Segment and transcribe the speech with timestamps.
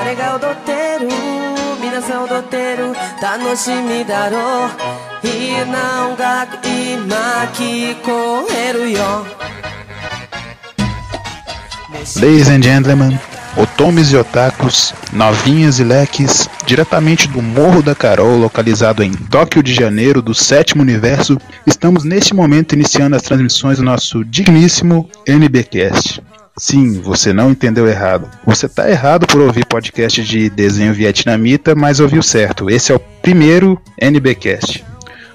[0.00, 1.08] Zaregal doteiro,
[1.78, 2.94] minasan doteiro,
[8.90, 9.26] yo
[12.16, 13.20] Ladies and gentlemen,
[13.58, 19.74] otomes e otakus, novinhas e leques, diretamente do Morro da Carol, localizado em Tóquio de
[19.74, 21.36] Janeiro, do sétimo universo,
[21.66, 26.22] estamos neste momento iniciando as transmissões do nosso digníssimo NBcast.
[26.56, 28.28] Sim, você não entendeu errado.
[28.44, 32.68] Você tá errado por ouvir podcast de desenho vietnamita, mas ouviu certo.
[32.68, 34.84] Esse é o primeiro NBcast.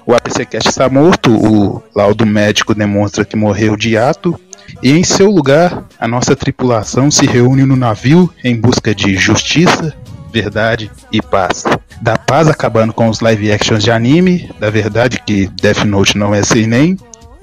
[0.06, 4.38] O APCcast está morto, o laudo médico demonstra que morreu de ato,
[4.82, 9.92] e em seu lugar, a nossa tripulação se reúne no navio em busca de justiça,
[10.32, 11.64] verdade e paz.
[12.00, 16.34] Da paz acabando com os live actions de anime, da verdade que Death Note não
[16.34, 16.96] é sem nem,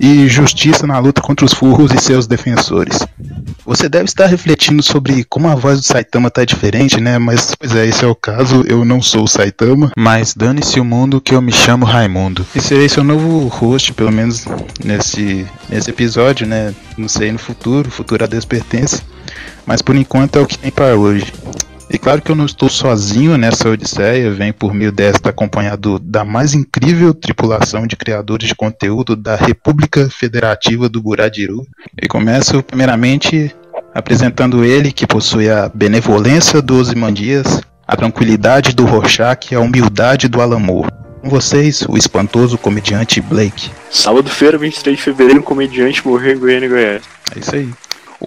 [0.03, 2.99] e justiça na luta contra os furros e seus defensores.
[3.65, 7.17] Você deve estar refletindo sobre como a voz do Saitama tá diferente, né?
[7.17, 10.83] Mas, pois é, esse é o caso, eu não sou o Saitama, mas dane-se o
[10.83, 12.45] mundo que eu me chamo Raimundo.
[12.53, 14.45] E serei seu novo host, pelo menos
[14.83, 16.75] nesse, nesse episódio, né?
[16.97, 19.01] Não sei no futuro, o futuro a Deus pertence,
[19.65, 21.31] mas por enquanto é o que tem para hoje.
[21.93, 26.25] E claro que eu não estou sozinho nessa odisseia, venho por meio desta acompanhado da
[26.25, 31.67] mais incrível tripulação de criadores de conteúdo da República Federativa do Buradiru.
[32.01, 33.55] E começo primeiramente
[33.93, 40.27] apresentando ele que possui a benevolência do Osimandias, a tranquilidade do Rorschach e a humildade
[40.27, 40.91] do Alamor.
[41.21, 43.69] Com vocês, o espantoso comediante Blake.
[43.91, 47.03] Sábado-feira, 23 de fevereiro, um comediante morreu em Goiânia, Goiás.
[47.35, 47.69] É isso aí.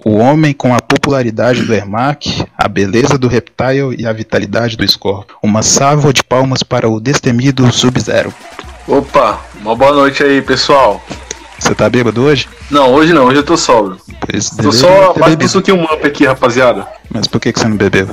[0.05, 4.87] O homem com a popularidade do Ermac, a beleza do Reptile e a vitalidade do
[4.87, 5.35] Scorpio.
[5.41, 8.33] Uma salva de palmas para o destemido Sub-Zero.
[8.87, 11.03] Opa, uma boa noite aí, pessoal.
[11.59, 12.47] Você tá bêbado hoje?
[12.69, 13.97] Não, hoje não, hoje eu tô sóbrio.
[14.29, 15.45] Pois Tô só ter mais bebido.
[15.45, 16.87] isso que um up aqui, rapaziada.
[17.09, 18.09] Mas por que, que você não bebeu?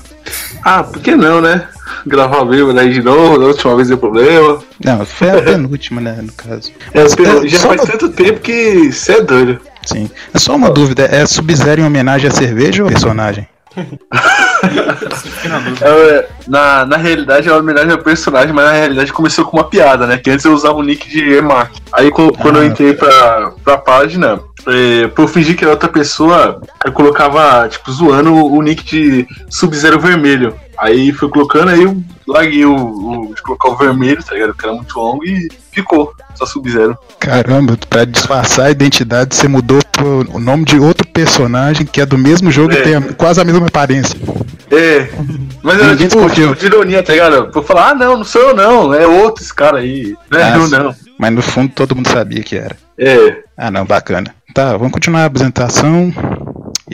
[0.65, 1.69] Ah, por que não, né?
[2.07, 4.59] Gravar bêbado aí de novo, da última vez deu problema.
[4.85, 6.71] Não, foi a penúltima, né, no caso.
[6.93, 9.61] É, é, já faz uma- tanto tempo que você é doido.
[9.85, 10.11] Sim.
[10.33, 13.47] É só uma dúvida, é Sub-Zero em homenagem à cerveja ou personagem?
[15.83, 19.65] É, na, na realidade é uma homenagem ao personagem, mas na realidade começou com uma
[19.65, 20.17] piada, né?
[20.17, 21.73] Que antes eu usava o nick de Emark.
[21.93, 22.67] Aí co- quando eu Ah.
[22.67, 27.91] entrei pra, pra página, é, pra eu fingir que era outra pessoa, eu colocava, tipo,
[27.93, 30.55] zoando o nick de Sub-Zero Vermelho.
[30.79, 31.97] Aí fui colocando, aí eu
[32.27, 34.51] larguei o, o de colocar o vermelho, tá ligado?
[34.55, 36.97] Porque era muito longo e ficou, só Sub-Zero.
[37.19, 42.07] Caramba, pra disfarçar a identidade, você mudou pro o nome de outro personagem que é
[42.07, 42.79] do mesmo jogo É.
[42.79, 44.19] e tem a- quase a mesma aparência.
[44.71, 45.09] É,
[45.63, 46.55] mas era Ninguém tipo, desconfiou.
[46.55, 47.63] tipo de ironia, tá ligado?
[47.63, 50.17] Falar, ah não, não sou eu não, é outro esse cara aí.
[50.31, 50.95] Não é Ah, eu não.
[51.19, 52.77] Mas no fundo todo mundo sabia que era.
[52.99, 54.35] É, Ah, não, bacana.
[54.53, 56.13] Tá, vamos continuar a apresentação.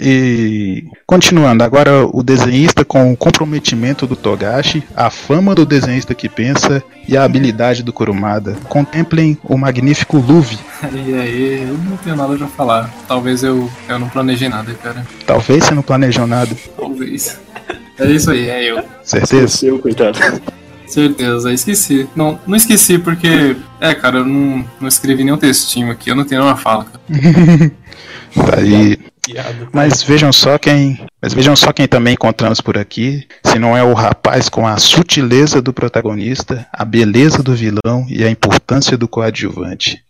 [0.00, 6.28] E continuando, agora o desenhista com o comprometimento do Togashi, a fama do desenhista que
[6.28, 8.56] pensa e a habilidade do Kurumada.
[8.68, 10.58] Contemplem o magnífico Luve.
[10.92, 12.90] E aí, eu não tenho nada pra falar.
[13.06, 15.06] Talvez eu, eu não planejei nada, cara.
[15.26, 16.56] Talvez você não planejou nada.
[16.74, 17.38] Talvez.
[17.98, 18.82] É isso aí, é eu.
[19.02, 19.48] Certeza?
[19.48, 20.18] Seu, coitado.
[20.86, 22.08] Certeza, esqueci.
[22.16, 26.24] Não, não esqueci porque, é, cara, eu não, não escrevi nenhum textinho aqui, eu não
[26.24, 26.84] tenho nenhuma fala.
[26.86, 27.72] cara.
[28.32, 28.96] Tá aí.
[29.72, 31.00] Mas vejam só quem.
[31.20, 33.26] Mas vejam só quem também encontramos por aqui.
[33.44, 38.24] Se não é o rapaz com a sutileza do protagonista, a beleza do vilão e
[38.24, 40.02] a importância do coadjuvante.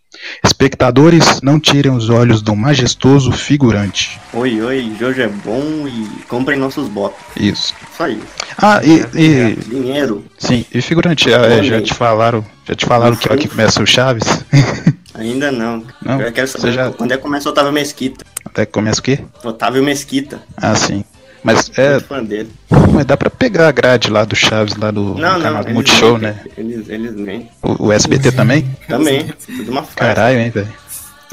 [0.43, 4.19] Espectadores, não tirem os olhos do majestoso figurante.
[4.33, 7.17] Oi, oi, Jojo é bom e comprem nossos bots.
[7.35, 7.73] Isso.
[7.97, 8.21] Só isso.
[8.57, 13.29] Ah, e, e Dinheiro, sim, e figurante, ah, já te falaram, já te falaram que
[13.29, 14.23] hora que começa o Chaves?
[15.15, 15.85] ainda não.
[16.01, 18.25] Não, eu quero saber já- quando é que começa o Otávio Mesquita.
[18.51, 19.19] Até que começa o quê?
[19.43, 20.41] Otávio Mesquita.
[20.57, 21.03] Ah, sim.
[21.43, 22.51] Mas é, fã dele.
[22.93, 25.65] mas dá pra pegar a grade lá do Chaves lá do Não, canal não, do
[25.67, 26.29] eles Multishow, mentem.
[26.33, 26.39] né?
[26.55, 27.49] Eles, eles mentem.
[27.63, 28.69] O, o SBT também?
[28.87, 29.25] Também.
[29.47, 29.95] Tudo uma farsa.
[29.95, 30.67] Caralho, hein, velho.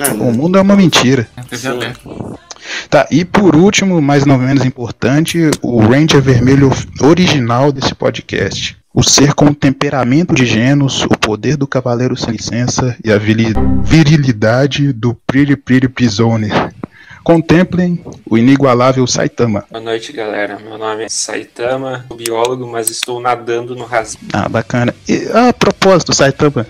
[0.01, 1.29] Ah, O mundo é uma mentira.
[2.89, 6.71] Tá, e por último, mas não menos importante, o Ranger Vermelho
[7.03, 8.79] original desse podcast.
[8.95, 13.19] O ser com o temperamento de Genos, o poder do Cavaleiro Sem Licença e a
[13.19, 16.51] virilidade do Pretty Pretty Prisoner.
[17.29, 19.63] Contemplem o inigualável Saitama.
[19.71, 20.59] Boa noite, galera.
[20.59, 24.19] Meu nome é Saitama, sou biólogo, mas estou nadando no rasgo.
[24.33, 24.95] Ah, bacana.
[25.07, 26.67] E a propósito, Saitama,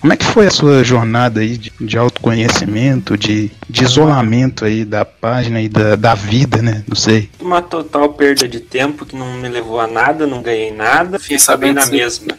[0.00, 4.86] como é que foi a sua jornada aí de, de autoconhecimento, de, de isolamento aí
[4.86, 6.82] da página e da, da vida, né?
[6.88, 7.28] Não sei.
[7.38, 11.38] Uma total perda de tempo que não me levou a nada, não ganhei nada, fiquei
[11.38, 11.90] sabendo sim.
[11.90, 12.38] mesma.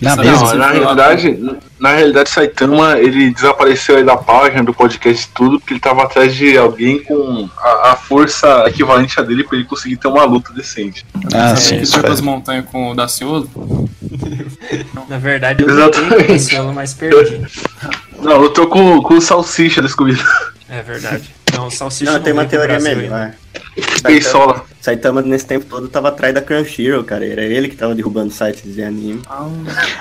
[0.00, 0.16] Na.
[0.16, 0.72] Não, Sim, na lá.
[0.72, 6.02] realidade, na realidade, Saitama, ele desapareceu aí da página do podcast tudo, porque ele tava
[6.02, 10.24] atrás de alguém com a, a força equivalente a dele pra ele conseguir ter uma
[10.24, 11.04] luta decente.
[11.34, 13.48] Ah, sim, isso foi pras montanhas com o Daciolo?
[15.08, 16.10] Na verdade, eu Exatamente.
[16.10, 17.40] lutei com o Daciolo, mas perdi.
[18.22, 20.22] Não, eu tô com, com o Salsicha descobrindo.
[20.68, 21.30] É verdade.
[21.54, 23.32] Não, Salsicha Não, tem uma teoria Brasil melhor.
[24.02, 24.64] Beisola.
[24.80, 27.26] Saitama nesse tempo todo tava atrás da Crunchyroll, cara.
[27.26, 29.20] Era ele que tava derrubando sites de anime.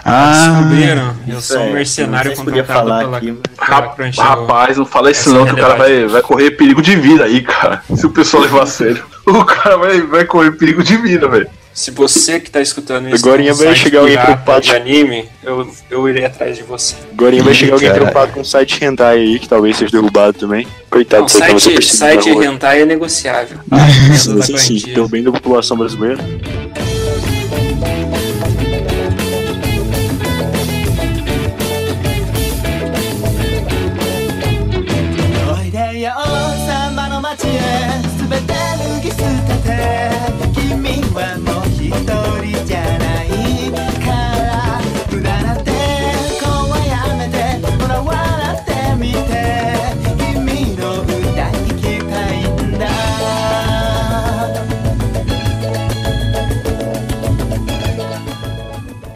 [0.06, 1.16] Ah, Descobriram?
[1.28, 4.28] Eu Isso sou um é, mercenário sei se contratado falar pela, aqui, mas- pela.
[4.28, 6.96] Rapaz, não fala isso Essa não, é que o cara vai, vai correr perigo de
[6.96, 7.84] vida aí, cara.
[7.94, 9.04] Se o pessoal levar a sério.
[9.26, 11.48] O cara vai, vai correr perigo de vida, velho.
[11.80, 14.66] Se você que tá escutando isso Agora um vai site chegar alguém preocupado.
[14.66, 16.94] de anime, eu, eu irei atrás de você.
[17.14, 20.68] Agora vai chegar alguém preocupado com o site hentai aí, que talvez seja derrubado também.
[20.90, 23.60] Coitado Não, site, perseguido site hentai é negociável.
[24.14, 24.94] Sim, da sim, sim.
[24.94, 26.18] Pelo bem da população brasileira.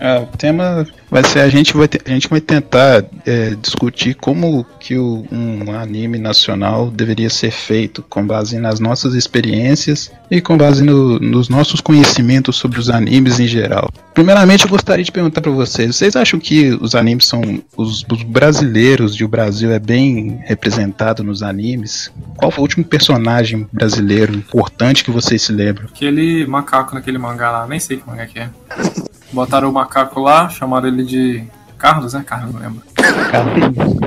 [0.06, 4.66] É, o tema vai ser a gente vai, a gente vai tentar é, discutir como
[4.78, 10.58] que o- um anime nacional deveria ser feito com base nas nossas experiências e com
[10.58, 13.90] base no- nos nossos conhecimentos sobre os animes em geral.
[14.14, 17.42] Primeiramente, eu gostaria de perguntar para vocês: vocês acham que os animes são
[17.78, 22.12] os, os brasileiros e o Brasil é bem representado nos animes?
[22.36, 25.86] Qual foi o último personagem brasileiro importante que vocês se lembram?
[25.86, 28.50] Aquele macaco naquele mangá lá, nem sei que mangá que é.
[29.34, 31.44] Botaram o macaco lá, chamaram ele de
[31.78, 32.24] Carlos, né?
[32.26, 32.82] Carlos, não lembro.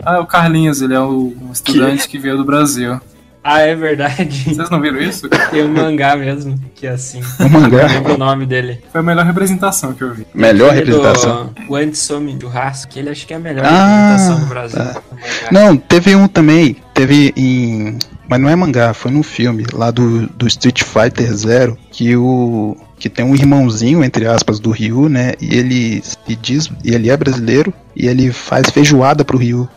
[0.05, 2.99] Ah, é o Carlinhos, ele é o, um estudante que veio do Brasil.
[3.49, 4.43] Ah, é verdade.
[4.55, 5.29] Vocês não viram isso?
[5.29, 7.21] Tem um mangá mesmo, que é assim.
[7.39, 8.83] O mangá, Eu lembro o nome dele.
[8.91, 10.27] Foi a melhor representação que eu vi.
[10.35, 11.47] melhor Aquele representação.
[11.55, 14.79] Do, o Antisome Churrasco, que ele acho que é a melhor Ah, representação do Brasil.
[14.79, 15.03] tá.
[15.53, 17.99] Não, teve um também, teve em.
[18.29, 22.77] Mas não é mangá, foi num filme lá do, do Street Fighter Zero, que o.
[22.99, 25.35] que tem um irmãozinho, entre aspas, do Ryu, né?
[25.41, 26.71] E ele se diz.
[26.85, 29.69] E ele é brasileiro e ele faz feijoada pro Ryu.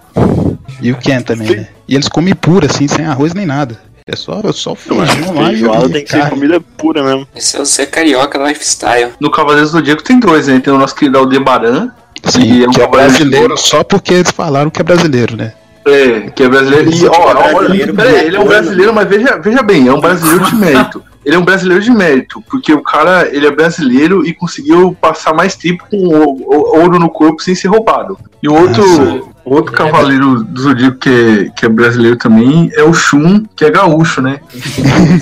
[0.81, 1.68] E o Ken também, né?
[1.88, 3.77] E eles comem pura, assim, sem arroz nem nada.
[4.07, 7.27] É só, é só feijão lá e Feijoada e tem que ser comida pura mesmo.
[7.36, 9.12] Esse é o Zé Carioca Lifestyle.
[9.19, 10.60] No Cavaleiros do Zodíaco tem dois, né?
[10.60, 11.92] Tem o nosso querido Aldebaran,
[12.25, 13.57] Sim, E é um que é brasileiro ouro.
[13.57, 15.54] só porque eles falaram que é brasileiro, né?
[15.94, 16.91] É, que é brasileiro.
[16.91, 19.94] E, ó, ó, brasileiro, pera aí, ele é um brasileiro, mas veja, veja bem, é
[19.94, 21.03] um brasileiro de mérito.
[21.25, 25.33] Ele é um brasileiro de mérito, porque o cara, ele é brasileiro e conseguiu passar
[25.33, 28.18] mais tempo com ouro no corpo sem ser roubado.
[28.41, 29.30] E o outro, Nossa.
[29.44, 33.69] outro cavaleiro do Zodíaco que é, que é brasileiro também é o Shun, que é
[33.69, 34.39] gaúcho, né?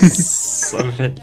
[0.01, 1.15] Nossa, velho.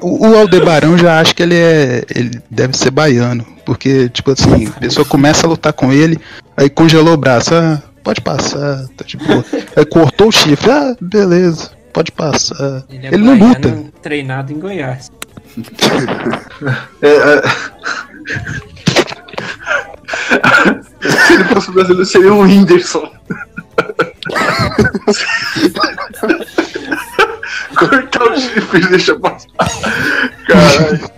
[0.00, 2.04] O Aldebarão já acho que ele é.
[2.14, 3.46] Ele deve ser baiano.
[3.64, 6.18] Porque, tipo assim, a pessoa começa a lutar com ele,
[6.56, 9.44] aí congelou o braço, ah, pode passar, tá de boa.
[9.76, 12.84] Aí cortou o chifre, ah, beleza, pode passar.
[12.90, 13.92] Ele, Ele, é não baiano, luta.
[14.02, 15.10] treinado em Goiás.
[17.02, 17.42] É, é...
[21.00, 23.10] Se ele fosse brasileiro, seria o Whindersson.
[27.76, 29.48] Cortar o chifre e deixa passar.
[30.46, 31.10] Caralho.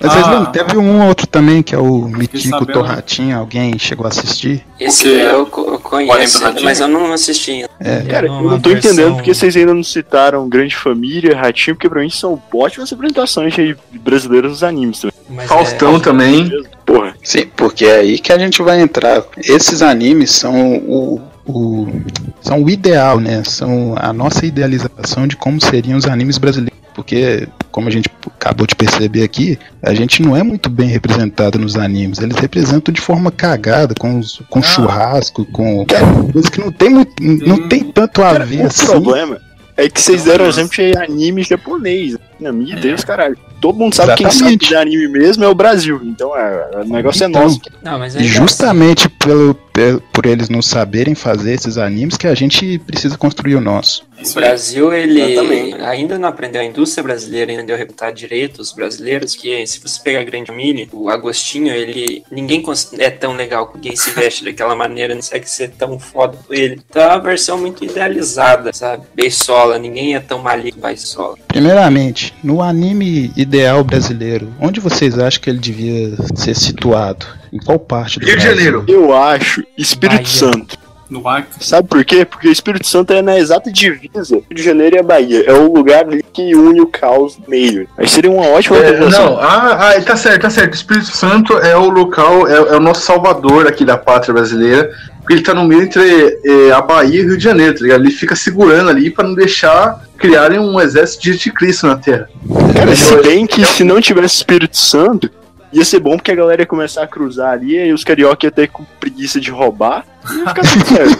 [0.00, 0.30] Mas vocês Ah.
[0.30, 0.52] lembram?
[0.52, 2.72] Teve um outro também, que é o Mitico sabendo.
[2.72, 4.64] Torratinho, alguém chegou a assistir?
[4.80, 5.46] Esse eu, eu
[5.80, 7.64] conheço, mas eu não assisti.
[7.80, 11.36] Ele Cara, é eu não tô versão- entendendo porque vocês ainda não citaram Grande Família,
[11.36, 15.14] Ratinho, porque pra mim são ótimas representações aí brasileiras nos animes também.
[15.30, 16.50] mas Faustão é- também.
[16.84, 17.14] Porra.
[17.22, 19.22] Sim, porque é aí que a gente vai entrar.
[19.38, 21.20] Esses animes são o,
[21.58, 22.02] o-
[22.40, 23.42] são o ideal, né?
[23.44, 26.72] São a nossa idealização de como seriam os animes brasileiros.
[26.94, 31.58] Porque, como a gente acabou de perceber aqui, a gente não é muito bem representado
[31.58, 32.18] nos animes.
[32.18, 34.62] Eles representam de forma cagada, com, os- com Ah.
[34.62, 35.86] churrasco, com
[36.32, 38.84] coisa que não tem, muito, não tem tanto a Cara, ver o assim.
[38.86, 39.38] problema
[39.74, 42.18] é que vocês deram exemplo de anime japonês.
[42.38, 43.38] Na minha Deus, caralho.
[43.58, 44.68] Todo mundo sabe quem sabe Exatamente.
[44.68, 45.98] de anime mesmo é o Brasil.
[46.04, 47.60] Então é, o negócio Então, é nosso.
[47.82, 49.71] Não, mas E ainda justamente pelo, pe-
[50.12, 54.04] por eles não saberem fazer esses animes que a gente precisa construir o nosso.
[54.24, 55.20] O Brasil, ele.
[55.20, 55.74] Exatamente.
[55.82, 59.80] ainda não aprendeu a indústria brasileira, ainda aprendeu a reputar direito os brasileiros, que se
[59.80, 62.22] você pegar a grande família, o Agostinho, ele.
[62.30, 62.62] ninguém
[62.98, 66.54] é tão legal que alguém se veste daquela maneira, não consegue ser tão foda com
[66.54, 66.80] ele.
[66.88, 69.04] Então é uma versão muito idealizada, sabe?
[69.14, 71.36] Beisola, ninguém é tão maligno que Beisola.
[71.48, 77.26] Primeiramente, no anime ideal brasileiro, onde vocês acham que ele devia ser situado?
[77.52, 78.42] Em qual parte do Rio de?
[78.42, 78.84] Janeiro.
[78.88, 80.26] Eu acho Espírito Bahia.
[80.26, 80.78] Santo.
[81.10, 81.62] No Acre.
[81.62, 82.24] Sabe por quê?
[82.24, 84.36] Porque o Espírito Santo é na exata divisa.
[84.36, 85.44] Rio de Janeiro e a Bahia.
[85.46, 87.86] É o lugar ali que une o caos no meio.
[87.98, 90.72] Aí seria uma ótima É, não, ah, ah, tá certo, tá certo.
[90.72, 94.90] O Espírito Santo é o local, é, é o nosso salvador aqui da pátria brasileira.
[95.18, 96.02] Porque ele tá no meio entre
[96.44, 98.00] é, a Bahia e o Rio de Janeiro, tá ligado?
[98.00, 102.28] Ele fica segurando ali pra não deixar criarem um exército de anticristo na Terra.
[102.74, 105.30] Cara, se bem que se não tivesse Espírito Santo,
[105.72, 108.52] ia ser bom porque a galera ia começar a cruzar ali e os carioca iam
[108.52, 111.18] ter com preguiça de roubar e ia ficar tudo certo.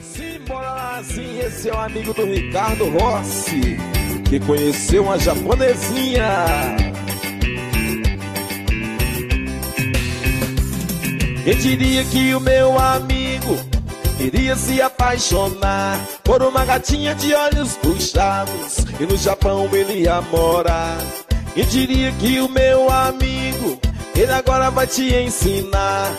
[0.00, 3.76] Simbora sim, esse é o amigo do Ricardo Rossi,
[4.28, 6.46] que conheceu uma japonesinha.
[11.44, 13.58] Quem diria que o meu amigo
[14.26, 20.98] iria se apaixonar por uma gatinha de olhos puxados e no Japão ele ia morar?
[21.54, 23.78] Quem diria que o meu amigo
[24.16, 26.10] ele agora vai te ensinar?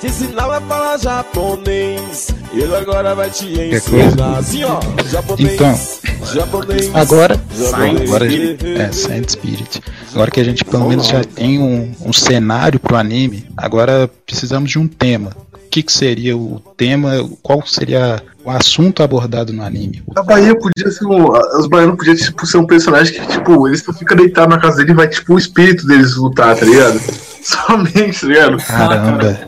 [0.00, 2.28] Te ensinar a falar japonês.
[2.52, 4.38] Ele agora vai te ensinar.
[4.38, 5.52] Assim, ó, japonês.
[5.54, 6.94] Então, japonês.
[6.94, 8.02] Agora, japonês.
[8.02, 9.82] agora é Saint Spirit.
[10.12, 14.70] Agora que a gente pelo menos já tem um, um cenário pro anime, agora precisamos
[14.70, 15.32] de um tema.
[15.74, 17.28] O que, que seria o tema?
[17.42, 20.04] Qual seria o assunto abordado no anime?
[20.14, 21.32] A Bahia podia ser um.
[21.58, 24.76] Os baianos podiam tipo, ser um personagem que, tipo, eles só ficam deitados na casa
[24.76, 27.00] dele e vai, tipo, o espírito deles lutar, tá ligado?
[27.42, 28.56] Somente, tá ligado?
[28.58, 29.40] Caramba.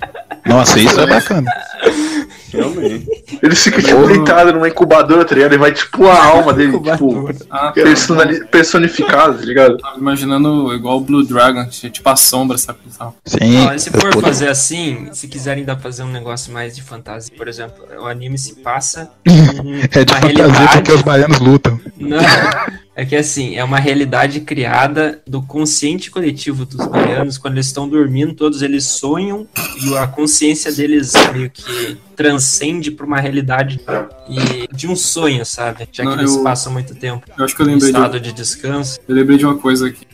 [0.44, 1.48] Nossa, isso é bacana.
[2.56, 3.06] Realmente.
[3.42, 5.54] Eles ficam, tipo, deitados numa incubadora, tá ligado?
[5.54, 9.76] E vai, tipo, a alma dele, tipo, Ah, personali- personificada, tá ligado?
[9.78, 12.78] tava imaginando igual o Blue Dragon, tipo a sombra, sabe?
[13.24, 13.78] Sim.
[13.78, 17.48] Se for fazer assim, se quiserem dar pra fazer um negócio mais de fantasia, por
[17.48, 20.72] exemplo, o anime se passa É de fantasia realidade.
[20.76, 21.80] porque os baianos lutam.
[21.98, 22.18] Não,
[22.96, 27.36] é que assim, é uma realidade criada do consciente coletivo dos baianos.
[27.36, 29.46] Quando eles estão dormindo, todos eles sonham
[29.84, 33.78] e a consciência deles meio que transcende pra uma realidade
[34.28, 35.86] e de um sonho, sabe?
[35.92, 37.98] Já que Não, eles eu- passam muito tempo Eu acho que eu em lembrei de,
[37.98, 38.98] estado de descanso.
[39.06, 40.06] eu lembrei de uma coisa aqui.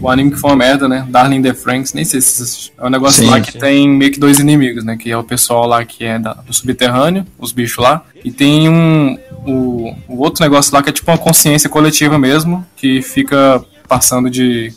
[0.00, 1.04] O anime que foi uma merda, né?
[1.08, 2.84] Darling the Franks, nem sei se vocês assistiram.
[2.84, 3.58] É um negócio Sim, lá que sim.
[3.58, 4.96] tem meio que dois inimigos, né?
[4.96, 8.04] Que é o pessoal lá que é da- do subterrâneo, os bichos lá.
[8.24, 9.18] E tem um.
[9.46, 14.30] O, o outro negócio lá que é tipo uma consciência coletiva mesmo, que fica passando
[14.30, 14.72] de.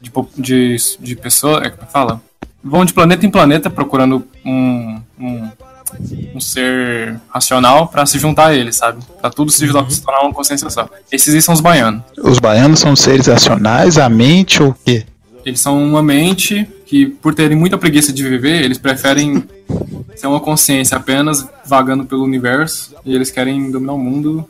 [0.00, 1.58] de, de, de pessoa.
[1.64, 2.20] É, como é que fala?
[2.62, 5.00] Vão de planeta em planeta procurando um.
[5.18, 5.48] um
[6.34, 8.98] um ser racional pra se juntar a ele, sabe?
[9.20, 10.88] Pra tudo se juntar se tornar uma consciência só.
[11.10, 12.02] Esses aí são os baianos.
[12.18, 15.06] Os baianos são seres racionais, a mente ou o quê?
[15.46, 19.44] Eles são uma mente que, por terem muita preguiça de viver, eles preferem
[20.16, 24.48] ser uma consciência apenas vagando pelo universo e eles querem dominar o mundo,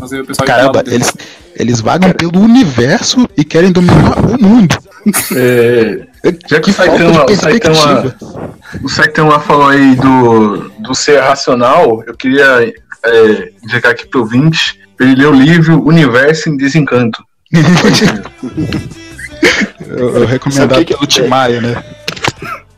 [0.00, 1.14] fazer o pessoal Caramba, eles,
[1.54, 4.76] eles vagam pelo universo e querem dominar o mundo.
[5.36, 6.08] É,
[6.48, 8.16] já que o Saitama, o Saitama,
[8.82, 14.80] o Saitama falou aí do, do ser racional, eu queria é, indicar aqui pro ouvinte
[14.96, 17.22] pra ele ler o livro Universo em Desencanto.
[19.86, 21.84] Eu, eu o que que- pelo Tim Maia, né?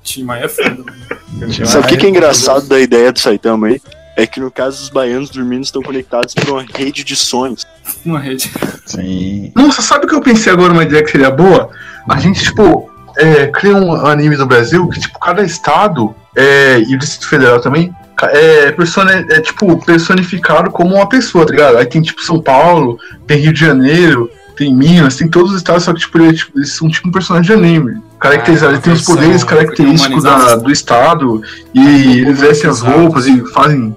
[0.02, 1.54] Tim Maia é foda, mano.
[1.66, 3.80] Sabe o que, que é engraçado da ideia do Saitama aí?
[4.16, 7.66] É que no caso os baianos dormindo estão conectados por uma rede de sonhos.
[8.04, 8.50] Uma rede.
[8.86, 9.50] Sim.
[9.56, 11.68] Nossa, sabe o que eu pensei agora, uma ideia que seria boa?
[12.08, 16.94] A gente, tipo, é, cria um anime no Brasil que, tipo, cada estado é, e
[16.94, 17.92] o Distrito Federal também
[18.22, 21.78] é, persone- é, tipo, personificado como uma pessoa, tá ligado?
[21.78, 25.84] Aí tem, tipo, São Paulo, tem Rio de Janeiro, tem Minas, tem todos os estados,
[25.84, 28.00] só que, tipo, ele é, tipo, eles são tipo um personagem de anime.
[28.20, 31.42] Caracterizado, Ah, ele tem os poderes característicos da- do estado
[31.74, 33.96] e eles vestem as roupas e fazem.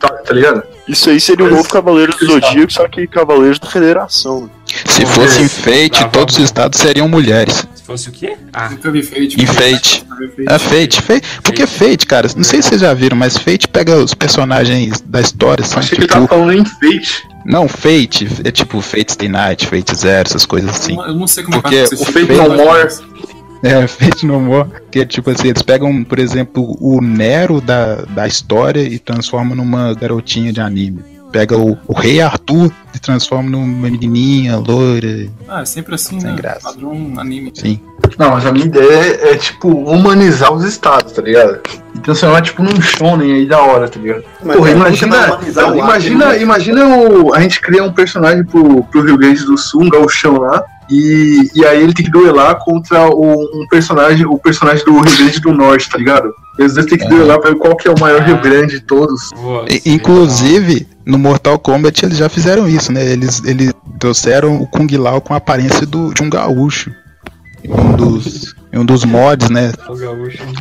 [0.00, 0.62] Tá, tá ligado?
[0.88, 4.44] Isso aí seria o novo Cavaleiro do Zodíaco, só que Cavaleiros da Federação.
[4.44, 4.48] né?
[4.84, 7.64] Se fosse enfeite, Tá, todos os estados seriam mulheres.
[7.76, 8.34] Se fosse o quê?
[8.52, 9.40] Ah, Nunca vi Fate.
[9.40, 10.04] Enfeite.
[10.48, 11.22] É Fate, Fate.
[11.42, 15.20] Porque Fate, cara, não sei se vocês já viram, mas Fate pega os personagens da
[15.20, 16.34] história, são Achei que ele tava tipo.
[16.34, 17.27] falando em Fate.
[17.48, 20.94] Não, Fate, é tipo Fate Stay Night, Fate Zero, essas coisas assim.
[20.96, 22.12] Eu não sei como é Porque que vai o.
[22.12, 22.88] Fate No More-
[23.62, 28.02] É, Fate No More, que é tipo assim, eles pegam, por exemplo, o Nero da,
[28.02, 31.02] da história e transformam numa garotinha de anime.
[31.30, 35.28] Pega o, o Rei Arthur e transforma numa menininha loira.
[35.46, 36.36] Ah, é sempre assim, Sem né?
[36.36, 36.60] graça.
[36.72, 37.52] Padrão anime.
[37.54, 37.78] Sim.
[38.18, 41.60] Não, mas a minha ideia é, é, tipo, humanizar os estados, tá ligado?
[41.94, 44.24] E transformar, tipo, num shonen aí da hora, tá ligado?
[44.42, 49.02] Mas Porra, é, imagina, o imagina, imagina o, a gente cria um personagem pro, pro
[49.02, 53.08] Rio Grande do Sul, um gauchão lá, e, e aí ele tem que duelar contra
[53.08, 56.32] o, um personagem, o personagem do Rio Grande do Norte, tá ligado?
[56.58, 59.30] Eles têm que duelar pra ver qual que é o maior Rio Grande de todos.
[59.68, 63.02] E- Inclusive, no Mortal Kombat eles já fizeram isso, né?
[63.02, 66.92] Eles, eles trouxeram o Kung Lao com a aparência do, de um gaúcho.
[67.66, 69.72] Um dos, em um dos mods, né?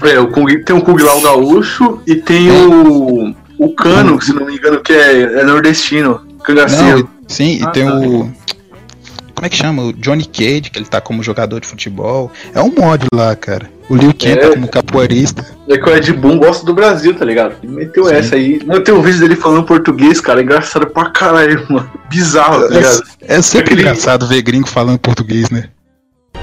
[0.03, 4.45] É, o Kung, tem o Kung Lao gaúcho e tem o, o Cano, se não
[4.45, 6.99] me engano, que é, é nordestino, cangaceiro.
[6.99, 7.95] Não, sim, Ah, e tem tá.
[7.97, 8.31] o.
[9.37, 9.83] Como é que chama?
[9.83, 12.31] O Johnny Cage, que ele tá como jogador de futebol.
[12.55, 13.69] É um mod lá, cara.
[13.87, 14.35] O Liu Kang É.
[14.37, 15.45] tá como capoeirista.
[15.69, 17.53] É que o Ed Boon gosta do Brasil, tá ligado?
[17.61, 18.15] Ele meteu Sim.
[18.15, 18.59] essa aí.
[18.65, 20.39] Não tem um vídeo dele falando português, cara.
[20.39, 21.87] É engraçado pra caralho, mano.
[22.09, 23.03] Bizarro, tá ligado?
[23.21, 25.65] É sempre Aquele- engraçado ver gringo falando português, né?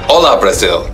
[0.06, 0.84] Olá Brasil!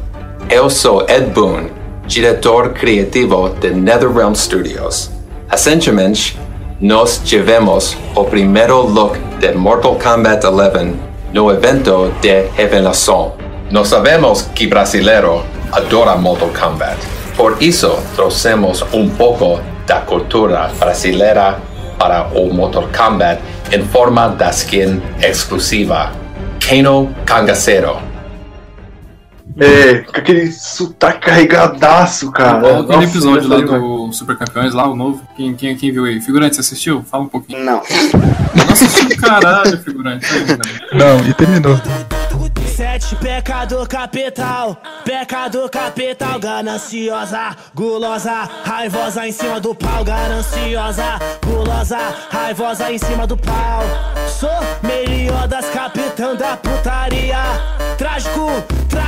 [0.49, 1.67] Eu sou Ed Boon,
[2.07, 5.11] diretor criativo de NetherRealm Studios.
[5.51, 6.39] Recentemente,
[6.81, 13.35] nós tivemos o primeiro look de Mortal Kombat 11 no evento de revelação.
[13.71, 16.99] Nós sabemos que brasileiro adora Mortal Kombat.
[17.37, 21.59] Por isso, trouxemos um pouco da cultura brasileira
[21.99, 23.41] para o Mortal Kombat
[23.73, 26.13] em forma da skin exclusiva.
[26.61, 28.10] Kano Cangaceiro.
[29.61, 32.59] É, com aquele sotaque carregadaço, cara.
[32.59, 35.23] Aquele Nossa, episódio lá do Super Campeões, lá, o novo.
[35.37, 36.21] Quem, quem, quem viu aí?
[36.21, 37.03] Figurante, você assistiu?
[37.03, 37.63] Fala um pouquinho.
[37.63, 37.83] Não.
[38.55, 40.27] Não assistiu, caralho, figurante.
[40.93, 41.79] Não, e terminou.
[42.75, 51.99] Sete pecado capital, pecado capital, gananciosa, gulosa, raivosa em cima do pau, gananciosa, gulosa,
[52.31, 53.83] raivosa em cima do pau.
[54.27, 54.49] Sou
[54.83, 57.37] Meliodas, capitão da putaria.
[57.99, 58.49] Trágico,
[58.89, 59.00] trágico,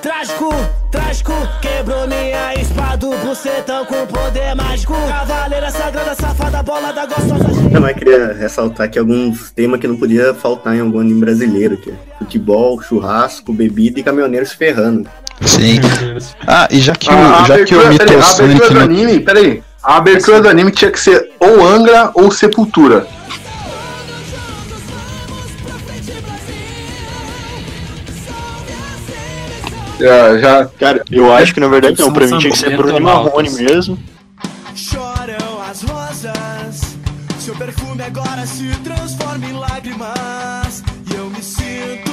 [0.00, 0.50] trágico,
[0.90, 1.32] trágico.
[1.60, 4.94] Quebrou minha espada, o bucetão com poder mágico.
[4.94, 7.44] Cavaleira sagrada, safada, bola da gostosa.
[7.72, 11.76] Eu mais queria ressaltar aqui alguns temas que não podia faltar em algum anime brasileiro,
[11.76, 15.08] que é futebol, churrasco, bebida e caminhoneiros ferrando.
[15.42, 15.80] Sim.
[16.46, 18.74] Ah, e já que A, o, já que o peraí, a Mito abertura Sonic do
[18.74, 19.62] não anime, peraí.
[19.82, 23.06] A abertura do anime tinha que ser ou Angra ou Sepultura.
[30.02, 30.66] Já, já.
[30.66, 33.96] Cara, eu acho que na verdade não, pra mim tinha que ser Bruno Marrone mesmo.
[34.74, 36.96] Choram as rosas,
[37.38, 40.82] seu perfume agora se transforma em lágrimas.
[41.08, 42.10] E eu me sinto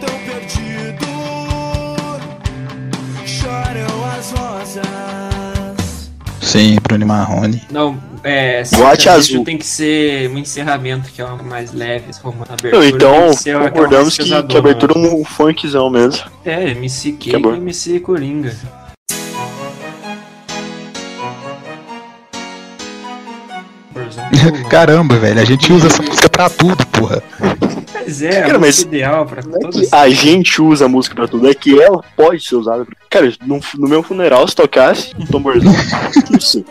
[0.00, 1.06] tão perdido.
[3.24, 6.10] Choram as rosas.
[6.42, 7.62] Sim, Bruno Marrone.
[7.70, 8.62] Não, é.
[8.76, 9.44] Boate azul.
[9.44, 12.72] tem que ser um encerramento, que é uma mais leve, como a abertura.
[12.72, 16.24] Não, então aquela concordamos que, que abertura é um funkzão mesmo.
[16.44, 18.54] É, MC é Cake e MC Coringa.
[24.70, 27.22] Caramba, velho, a gente usa essa música pra tudo, porra.
[27.94, 29.88] Mas é, Cara, a mas ideal pra Não é todas.
[29.88, 32.94] que a gente usa a música pra tudo, é que ela pode ser usada pra...
[33.10, 35.72] Cara, no, no meu funeral, se tocasse um tamborzão,
[36.38, 36.64] isso.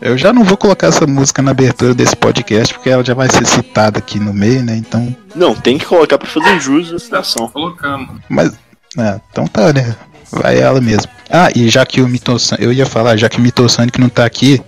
[0.00, 3.28] Eu já não vou colocar essa música na abertura desse podcast, porque ela já vai
[3.28, 4.76] ser citada aqui no meio, né?
[4.76, 5.14] Então.
[5.34, 7.48] Não, tem que colocar pra fazer jus à citação.
[7.48, 8.20] Colocando.
[8.28, 8.52] Mas.
[8.96, 9.96] É, então tá, né?
[10.30, 11.10] Vai ela mesmo.
[11.30, 12.64] Ah, e já que o Mitosonic.
[12.64, 14.62] Eu ia falar, já que o Mitosonic não tá aqui,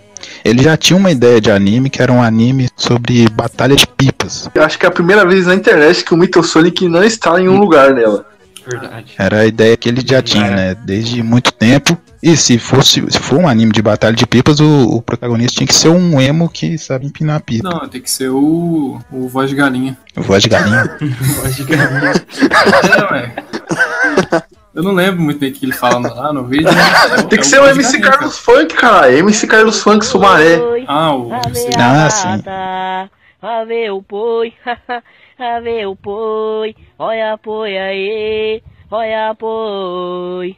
[0.44, 4.48] ele já tinha uma ideia de anime, que era um anime sobre batalha de pipas.
[4.54, 7.40] Eu acho que é a primeira vez na internet que o Metal Sonic não está
[7.40, 8.26] em um lugar nela.
[8.66, 9.14] Verdade.
[9.18, 10.74] Era a ideia que ele já tinha, né?
[10.74, 11.96] Desde muito tempo.
[12.22, 15.66] E se fosse, se for um anime de batalha de pipas, o, o protagonista tinha
[15.66, 17.70] que ser um emo que sabe empinar pipa.
[17.70, 19.00] Não, tem que ser o.
[19.10, 19.96] o voz de galinha.
[20.14, 20.84] Voz de galinha.
[21.40, 22.12] Voz de galinha.
[22.98, 23.34] É, ué.
[24.74, 26.70] Eu não lembro muito bem o que ele fala lá no vídeo.
[26.70, 26.82] né?
[27.28, 29.12] Tem que É ser o MC galinha, Carlos Funk, cara.
[29.12, 30.58] MC Carlos Funk Sumaré.
[30.86, 31.32] Ah, o.
[31.32, 32.42] Ah, sim.
[33.42, 34.02] Ave o
[35.40, 40.56] poi, ave o poi, olha poi aí, olha poi.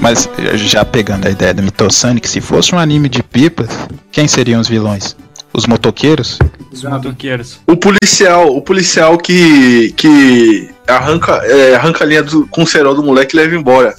[0.00, 3.68] Mas já pegando a ideia do Mitosonic, se fosse um anime de pipas,
[4.12, 5.16] quem seriam os vilões?
[5.56, 6.38] Os motoqueiros?
[6.72, 7.60] Os motoqueiros.
[7.66, 12.94] O policial, o policial que, que arranca, é, arranca a linha do, com o cerol
[12.94, 13.94] do moleque e leva embora.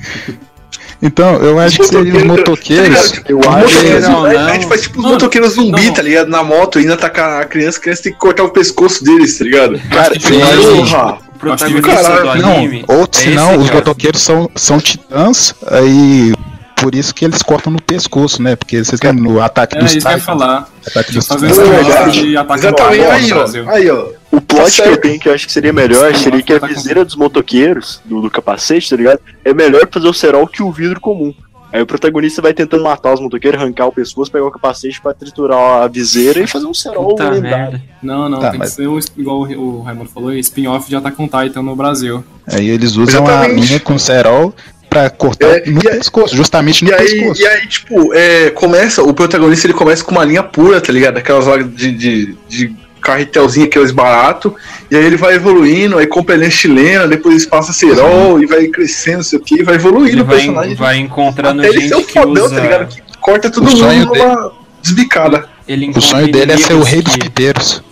[1.02, 3.12] Então, eu acho que seriam os motoqueiros.
[3.28, 4.54] Eu acho que não, A não.
[4.54, 5.92] gente faz tipo os motoqueiros zumbi, não.
[5.92, 6.28] tá ligado?
[6.28, 9.44] Na moto, indo atacar a criança, a criança tem que cortar o pescoço deles, tá
[9.44, 9.78] ligado?
[9.90, 11.18] Cara, Sim, Porra!
[11.38, 12.84] protagonista Caralho, do não, anime.
[12.88, 16.32] ou é senão esse os motoqueiros são, são titãs, aí
[16.76, 18.54] por isso que eles cortam no pescoço, né?
[18.54, 20.22] Porque vocês lembram no ataque É dos Titans?
[20.22, 20.68] falar.
[20.86, 21.68] Ataque dos Fazer Titans.
[21.68, 23.70] É ataque Exatamente, aí, ó.
[23.70, 24.08] Aí, ó.
[24.30, 26.58] O plot Tá que eu tenho que eu acho que seria melhor seria que a
[26.58, 29.20] viseira dos motoqueiros, do, do capacete, tá ligado?
[29.44, 31.32] É melhor fazer o cerol que o vidro comum.
[31.72, 35.12] Aí o protagonista vai tentando matar os motoqueiros, arrancar o pescoço, pegar o capacete pra
[35.12, 37.42] triturar a viseira e fazer um cerol Puta lendário.
[37.72, 37.82] merda.
[38.02, 41.20] Não, não, Tá, tem mas- que ser um, igual o Raimundo falou, spin-off de Attack
[41.20, 42.22] on Titan no Brasil.
[42.46, 43.66] Aí eles usam a Exatamente.
[43.66, 44.54] linha com cerol
[44.88, 47.42] pra cortar É, no aí- pescoço, justamente no E aí, pescoço.
[47.42, 51.18] e aí, tipo, é, começa, o protagonista ele começa com uma linha pura, tá ligado?
[51.18, 54.54] Aquelas lá de, de, de carretelzinho, aqueles barato,
[54.90, 59.18] e aí ele vai evoluindo, aí compra linha chilena, depois passa cerol, e vai crescendo,
[59.18, 60.74] não sei o que, e vai evoluindo Ele o vai, personagem.
[60.74, 62.54] vai encontrando até ele gente ser um que fodão, usa...
[62.56, 62.86] tá ligado?
[62.88, 65.48] Que corta todo O mundo sonho numa desbicada.
[65.68, 67.82] Ele O sonho dele é ser o rei dos que- pipeiros.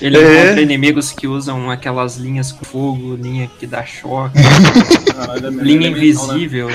[0.00, 0.42] Ele É.
[0.44, 4.34] encontra inimigos que usam aquelas linhas com fogo, linha que dá choque,
[5.14, 5.96] Caralho, é linha né?
[5.96, 6.68] invisível,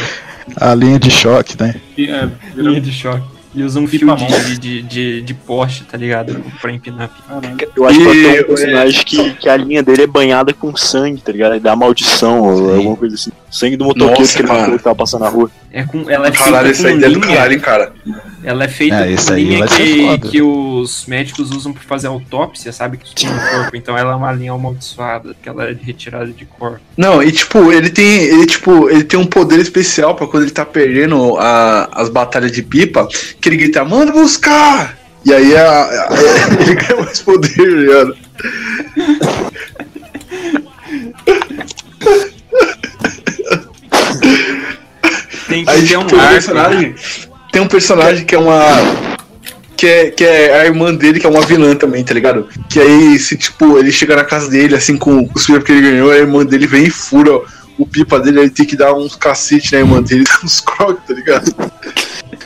[0.57, 1.75] A linha de choque, né?
[1.97, 3.23] E, é, linha de choque.
[3.53, 6.43] Ele usa um fio de, de, de, de poste, tá ligado?
[6.59, 7.09] Pra empinar.
[7.75, 11.21] Eu acho que E- um personagem que, que a linha dele é banhada com sangue,
[11.21, 11.53] tá ligado?
[11.53, 13.31] Aí dá maldição ou alguma coisa assim.
[13.57, 15.49] Sangue do motoqueiro Nossa, que ele matou que tava passando na rua.
[15.71, 17.93] É com, ela é Caralho, feita com é do linha, caralho, cara.
[18.43, 22.97] ela é feita É, com linha que, que os médicos usam pra fazer autópsia, sabe?
[22.97, 23.75] Que tem no corpo.
[23.77, 26.79] Então ela é uma linha amaldiçoada, que ela é de retirada de corpo.
[26.97, 28.23] Não, e tipo, ele tem.
[28.23, 32.51] Ele, tipo, ele tem um poder especial pra quando ele tá perdendo a- as batalhas
[32.51, 33.07] de pipa,
[33.39, 34.97] que ele grita, manda buscar!
[35.25, 36.09] E aí a- a-
[36.61, 38.17] ele ganha mais poder, ligado?
[45.55, 46.95] Tem que Aí ter um tem um personagem.
[47.51, 48.65] Tem um personagem que é uma.
[49.77, 52.47] Que é, que é a irmã dele, que é uma vilã também, tá ligado?
[52.69, 55.91] Que aí, se tipo, ele chega na casa dele, assim, com os pipa que ele
[55.91, 57.41] ganhou, a irmã dele vem e fura
[57.77, 61.13] o pipa dele, ele tem que dar uns cacete na irmã dele, uns crocs, tá
[61.13, 61.53] ligado?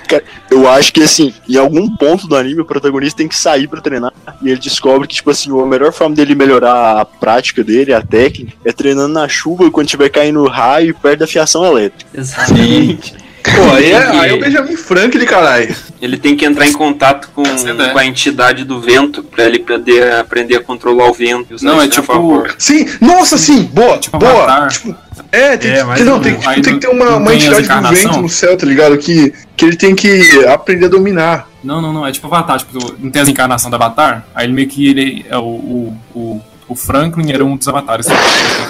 [0.08, 3.68] Cara, eu acho que assim, em algum ponto do anime, o protagonista tem que sair
[3.68, 4.14] pra treinar.
[4.42, 8.02] E ele descobre que, tipo assim, a melhor forma dele melhorar a prática dele, a
[8.02, 12.10] técnica, é treinando na chuva quando tiver caindo raio perto da fiação elétrica.
[12.14, 13.16] Exatamente.
[13.44, 15.76] Pô, aí é, aí é o Benjamin Franklin, caralho.
[16.02, 17.92] Ele tem que entrar em contato com, é ideia.
[17.92, 21.56] com a entidade do vento pra ele poder aprender a controlar o vento.
[21.62, 22.46] Não, é a tipo-.
[22.58, 24.68] Sim, nossa, sim, boa, Tipo boa.
[24.68, 24.96] Tipo,
[25.32, 27.68] é, tem, É, que- não, não- tem, que- tem não- que ter uma, uma entidade
[27.68, 28.98] do vento no céu, tá ligado?
[28.98, 31.48] Que, que ele tem que aprender a dominar.
[31.64, 32.08] Não, não, não.
[32.08, 32.58] É tipo Avatar.
[32.60, 34.26] Tipo, não tem as encarnações do Avatar?
[34.34, 38.08] Aí ele meio que ele é o, o, o, o Franklin era um dos avatares.
[38.08, 38.14] É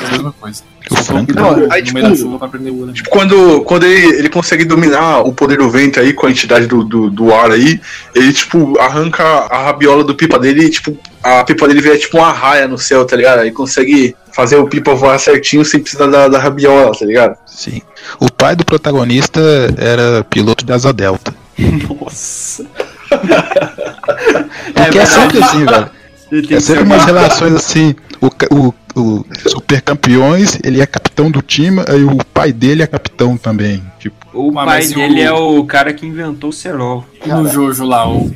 [0.07, 0.63] a mesma coisa.
[0.89, 2.93] O Franklin- Não, no aí, meio tipo, da chuva pra aprender o elemento.
[2.95, 6.65] Tipo, quando, quando ele, ele consegue dominar o poder do vento aí com a entidade
[6.65, 7.79] do, do, do ar aí,
[8.15, 12.17] ele, tipo, arranca a rabiola do pipa dele e, tipo, a pipa dele vira tipo
[12.17, 13.39] uma raia no céu, tá ligado?
[13.41, 17.37] Aí consegue fazer o pipa voar certinho sem precisar da, da rabiola, tá ligado?
[17.45, 17.81] Sim.
[18.21, 19.41] O pai do protagonista
[19.77, 21.35] era piloto de asa delta.
[21.99, 22.65] Nossa.
[24.73, 25.89] Porque é, mas sempre assim, velho.
[26.55, 27.93] É sempre umas relações assim.
[28.21, 32.87] O, o, o super campeões, ele é capitão do time, aí o pai dele é
[32.87, 33.83] capitão também.
[33.99, 37.03] Tipo, O Mas pai dele o- é o cara que inventou o cerol.
[37.25, 38.31] E no Jojo lá, o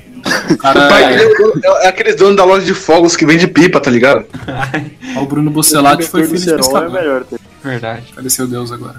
[0.60, 1.34] cara O pai é, dele
[1.64, 4.26] é, é aqueles donos da loja de fogos que vende pipa, tá ligado?
[5.18, 6.92] o Bruno Bocelati foi O filho de cerol é pescador.
[6.92, 7.24] melhor.
[7.26, 7.38] tá?
[7.64, 8.04] Verdade.
[8.16, 8.96] Cadê seu Deus agora?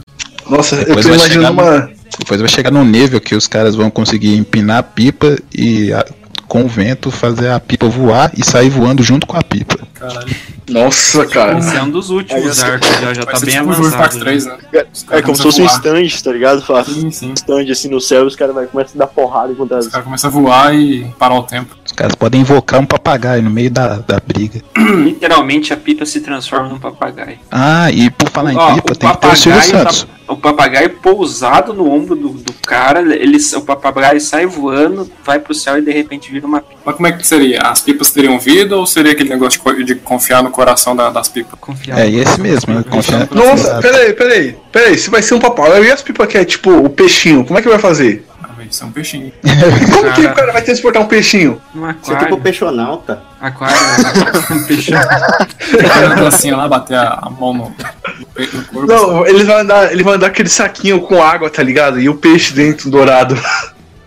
[0.48, 1.90] Nossa, eu Depois tô vai imaginando uma.
[2.18, 6.04] depois vai chegar num nível que os caras vão conseguir empinar a pipa e a-
[6.46, 9.78] com o vento fazer a pipa voar e sair voando junto com a pipa.
[10.08, 10.36] Caralho.
[10.68, 11.58] Nossa, cara.
[11.58, 13.96] Esse é um dos últimos Aí, arcos, já, já tá bem tipo avançado.
[13.98, 14.52] Part 3, né?
[14.92, 16.62] Os É caras como se começam fosse um stand, tá ligado?
[16.62, 17.32] Faz Sim, sim.
[17.34, 19.88] stand assim no céu e os caras vai começar a dar porrada enquanto Os as.
[19.88, 21.76] caras começam a voar e parar o tempo.
[21.84, 24.62] Os caras podem invocar um papagaio no meio da, da briga.
[24.76, 27.38] Literalmente a pipa se transforma num papagaio.
[27.50, 29.92] Ah, e por falar em Ó, pipa, o tem que ter o Silvio papagaio tá-
[29.92, 30.14] Santos.
[30.26, 35.52] O papagaio pousado no ombro do, do cara, ele, o papagaio sai voando, vai pro
[35.54, 36.80] céu e de repente vira uma pipa.
[36.82, 37.60] Mas como é que seria?
[37.60, 41.28] As pipas teriam vida ou seria aquele negócio de, de confiar no coração da- das
[41.28, 41.58] pipas?
[41.60, 42.04] Confiável.
[42.04, 42.84] É esse mesmo, né?
[42.88, 43.82] Confia- Nossa, Exato.
[43.82, 44.56] peraí, peraí.
[44.72, 47.58] Peraí, se vai ser um papagaio e as pipas que é tipo o peixinho, como
[47.58, 48.26] é que vai fazer?
[48.42, 48.48] Ah,
[48.80, 49.32] é um peixinho.
[49.92, 50.32] Como que Cara.
[50.32, 51.60] o cara vai transportar um peixinho?
[51.74, 52.36] Um Você é tipo aquário.
[52.38, 53.22] peixonauta.
[53.40, 53.76] Aquário.
[54.50, 54.98] um peixão.
[54.98, 57.64] Aquela dancinha lá, bater a, a mão no,
[58.20, 58.86] no peito, no corpo.
[58.86, 62.00] Não, ele vai andar, ele vai andar aquele saquinho com água, tá ligado?
[62.00, 63.38] E o peixe dentro dourado.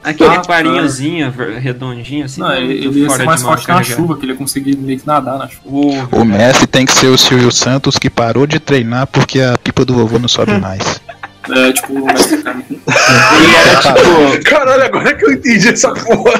[0.10, 2.40] Aquele Ah, aquarínhozinho ver- redondinho, assim.
[2.42, 5.00] Não, ele, ele ia fora ser mais forte na chuva, que ele ia conseguir meio
[5.00, 5.62] que nadar na chuva.
[5.66, 9.58] O, O Messi tem que ser o Silvio Santos que parou de treinar porque a
[9.58, 11.02] pipa do vovô não sobe mais.
[11.50, 12.08] É tipo ele
[13.56, 14.44] era tipo.
[14.50, 16.34] Caralho, agora que eu entendi essa porra.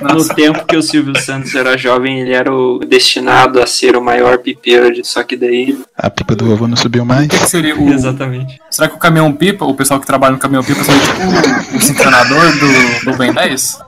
[0.00, 4.02] No tempo que o Silvio Santos era jovem, ele era o destinado a ser o
[4.02, 5.78] maior pipeiro, de, só que daí.
[5.96, 7.26] A pipa do vovô não subiu mais.
[7.26, 7.88] O que, que seria o.
[7.92, 8.60] Exatamente.
[8.70, 11.80] Será que o caminhão pipa, o pessoal que trabalha no caminhão pipa, seria tipo o,
[11.80, 13.78] sincronador do, do Ben 10?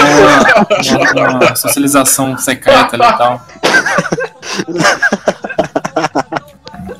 [0.00, 3.46] Uma, uma- uma socialização secreta ali e tal.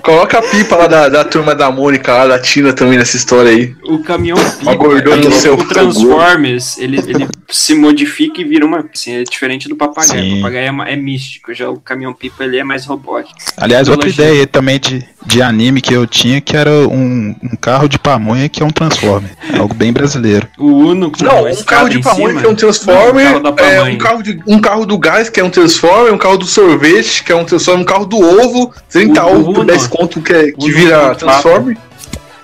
[0.05, 3.51] Coloca a pipa lá da, da turma da Mônica, lá da Tina também nessa história
[3.51, 3.75] aí.
[3.85, 4.37] O caminhão
[4.67, 8.85] Ó, a gordura ele- do seu o Transformers, ele, ele se modifica e vira uma.
[8.93, 10.21] Assim, é diferente do papagaio.
[10.23, 10.33] Sim.
[10.35, 13.35] O papagaio é, é místico, já o caminhão pipa ele é mais robótico.
[13.57, 15.03] Aliás, outra ideia também de,
[15.35, 18.71] de anime que eu tinha que era um, um carro de pamonha que é um
[18.71, 19.31] Transformer.
[19.59, 20.47] Algo bem brasileiro.
[20.57, 22.41] O Uno com Não, um carro de pamonha cima.
[22.41, 25.29] que é um Transformer, Não, o carro é, um, carro de, um carro do gás
[25.29, 28.17] que é um Transformer, um carro do sorvete que é um Transformer, um carro do
[28.17, 29.65] ovo, 30 O- o ovo por Uno.
[29.65, 31.17] 10 conto que, é, que vira.
[31.17, 31.77] Transformer.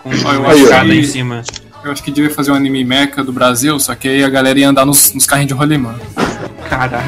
[0.02, 1.42] Com uma acho escada que- em cima.
[1.84, 4.58] Eu acho que devia fazer um anime mecha do Brasil, só que aí a galera
[4.58, 5.94] ia andar nos, nos carrinhos de rolimã.
[6.68, 7.06] Caralho.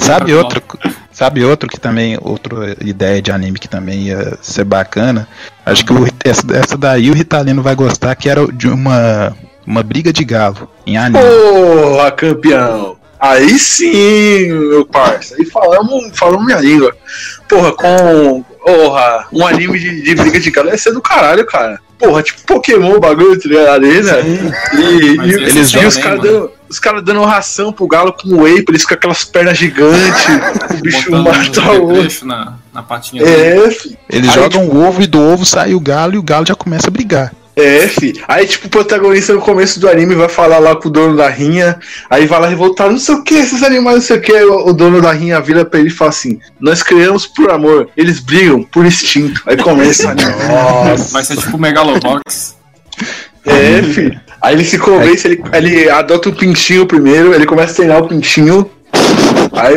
[0.00, 0.62] Sabe outro,
[1.12, 5.26] sabe outro que também, outra ideia de anime que também ia ser bacana?
[5.64, 9.34] Acho que o- essa, essa daí o Ritalino vai gostar, que era de uma,
[9.66, 11.22] uma briga de galo em anime.
[11.24, 12.96] Porra, campeão!
[13.20, 15.34] Aí sim, meu parça.
[15.38, 16.96] Aí falamos, falamos minha língua.
[17.48, 18.42] Porra, com.
[18.64, 21.78] Porra, um anime de, de briga de galo ia ser do caralho, cara.
[21.98, 23.68] Porra, tipo Pokémon o bagulho, tá ligado?
[23.68, 24.12] Ali, né?
[24.72, 28.62] E, e- eles também, os caras dando, os cara dando ração pro galo com whey,
[28.62, 30.24] pra eles com aquelas pernas gigantes,
[30.78, 32.26] o bicho Botando mata um o outro.
[32.26, 33.66] na, na patinha dele.
[33.66, 33.98] É, fi.
[34.08, 36.46] Eles Aí, jogam tipo, o ovo e do ovo sai o galo e o galo
[36.46, 37.32] já começa a brigar.
[37.60, 38.14] É, fi.
[38.26, 41.28] Aí, tipo, o protagonista no começo do anime vai falar lá com o dono da
[41.28, 44.32] rinha, aí vai lá revoltar, não sei o que, esses animais, não sei o que.
[44.32, 47.88] O, o dono da rinha vira pra ele e fala assim: Nós criamos por amor,
[47.96, 49.42] eles brigam por instinto.
[49.46, 50.32] Aí começa o anime.
[50.48, 51.12] Nossa.
[51.12, 52.56] Vai ser tipo o Megalobox.
[53.44, 54.18] É, fi.
[54.42, 58.08] Aí ele se convence, ele, ele adota o pintinho primeiro, ele começa a treinar o
[58.08, 58.70] pintinho.
[59.52, 59.74] Aí,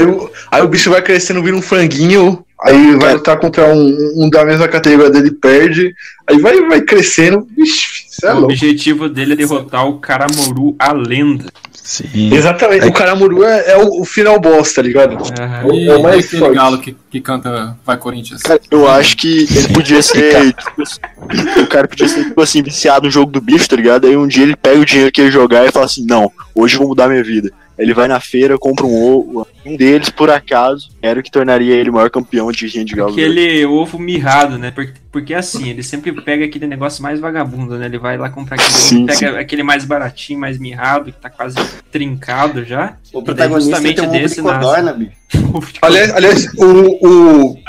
[0.51, 2.45] aí o bicho vai crescendo, vira um franguinho.
[2.63, 5.93] Aí vai lutar contra um, um da mesma categoria dele, perde.
[6.27, 7.45] Aí vai, vai crescendo.
[7.57, 8.51] Isso é o louco.
[8.51, 11.45] objetivo dele é derrotar o Karamoru, a lenda.
[11.73, 12.33] Sim.
[12.33, 15.17] Exatamente, o Karamuru é, é o, o final boss, tá ligado?
[15.37, 15.73] Aham.
[15.73, 16.55] E É o mais aquele forte.
[16.55, 18.41] galo que, que canta Vai Corinthians.
[18.41, 20.53] Cara, eu acho que ele podia ser.
[20.53, 24.07] tipo, o cara podia ser, tipo assim, viciado no jogo do bicho, tá ligado?
[24.07, 26.75] Aí um dia ele pega o dinheiro que ele jogar e fala assim: Não, hoje
[26.75, 27.51] eu vou mudar minha vida.
[27.77, 29.47] Ele vai na feira, compra um ovo.
[29.65, 32.93] Um deles, por acaso, era o que tornaria ele o maior campeão de rinha de
[32.95, 33.11] galo.
[33.11, 34.69] Aquele ovo mirrado, né?
[34.71, 37.85] Porque, porque assim, ele sempre pega aquele negócio mais vagabundo, né?
[37.85, 41.29] Ele vai lá comprar aquele ovo, Sim, pega aquele mais baratinho, mais mirrado, que tá
[41.29, 41.55] quase
[41.91, 42.97] trincado já.
[43.11, 45.11] O protagonista justamente tem um ovo de desse codorna, bicho.
[45.33, 45.73] nasce.
[45.81, 47.07] Aliás, aliás o,
[47.51, 47.59] o,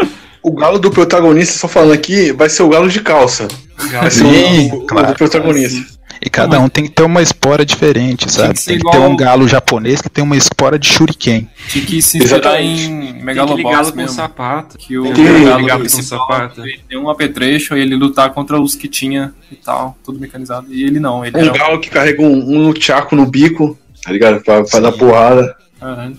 [0.42, 3.48] o galo do protagonista, só falando aqui, vai ser o galo de calça.
[3.90, 5.12] Vai ser Sim, o, o- claro.
[5.12, 5.94] o protagonista.
[6.24, 8.54] E cada um tem que ter uma espora diferente, sabe?
[8.54, 11.46] que ser Tem que ter um galo japonês que tem uma espora de shuriken.
[11.68, 14.78] Tinha que se inspirar em Tem aquele Megalobox galo com sapato.
[14.78, 16.62] Que o Tem aquele galo com sapato.
[16.62, 20.72] ele tem um apetrecho e ele lutar contra os que tinha e tal, tudo mecanizado.
[20.72, 24.10] E ele não, ele Um era galo que carrega um, um tchaco no bico, tá
[24.10, 24.42] ligado?
[24.42, 25.54] Pra, pra dar porrada.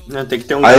[0.08, 0.76] Não, tem que ter um Aí,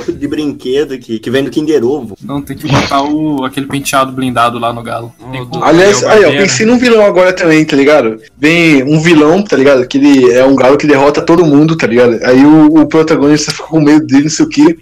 [0.00, 2.16] tipo de brinquedo que, que vem do Kinder Ovo.
[2.20, 5.14] Não, tem que botar o, aquele penteado blindado lá no galo.
[5.30, 6.42] Tem O que- do- Aliás, aí, ó, Barbeiro.
[6.42, 8.20] pensei num vilão agora também, tá ligado?
[8.36, 9.86] Vem um vilão, tá ligado?
[9.86, 12.18] Que ele é um galo que derrota todo mundo, tá ligado?
[12.24, 14.78] Aí o, o protagonista fica com medo dele, não sei o quê.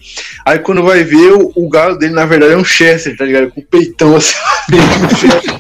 [0.47, 3.51] Aí quando vai ver, o, o galo dele, na verdade, é um Chester, tá ligado?
[3.51, 4.35] Com o peitão assim.
[5.21, 5.57] Chester.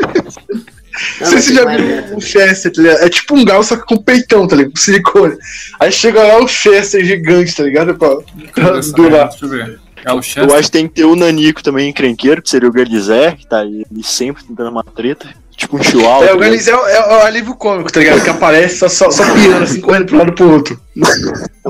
[1.20, 3.02] Não sei se você já viu o Chester, tá ligado?
[3.04, 4.72] É tipo um galo, só que com peitão, tá ligado?
[4.72, 5.36] Com silicone.
[5.80, 7.94] Aí chega lá o Chester gigante, tá ligado?
[7.94, 8.16] Pra,
[8.54, 9.30] pra Deixa durar.
[9.40, 9.80] eu ver.
[10.04, 10.52] Galo Eu Chester.
[10.54, 13.60] acho que tem que ter o Nanico também encrenqueiro, que seria o Galizé, que tá
[13.60, 15.28] aí sempre tentando uma treta.
[15.56, 16.24] Tipo um chihuahua.
[16.24, 16.50] É, tá o ligado?
[16.50, 18.22] Galizé é, o- é o alívio cômico, tá ligado?
[18.24, 20.80] Que aparece só, só, só piando, assim, correndo pro lado e pro outro.
[20.96, 21.08] Não,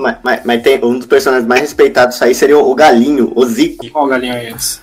[0.03, 3.45] mas, mas, mas tem um dos personagens mais respeitados aí seria o, o Galinho, o
[3.45, 3.85] Zico.
[3.85, 4.79] E qual galinho é esse?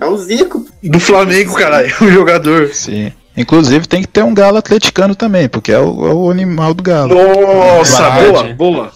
[0.00, 0.64] É o Zico.
[0.82, 2.68] Do Flamengo, caralho, o jogador.
[2.72, 3.12] Sim.
[3.36, 6.82] Inclusive tem que ter um galo atleticano também, porque é o, é o animal do
[6.82, 7.14] galo.
[7.14, 8.54] Nossa, Verdade.
[8.54, 8.92] boa, boa.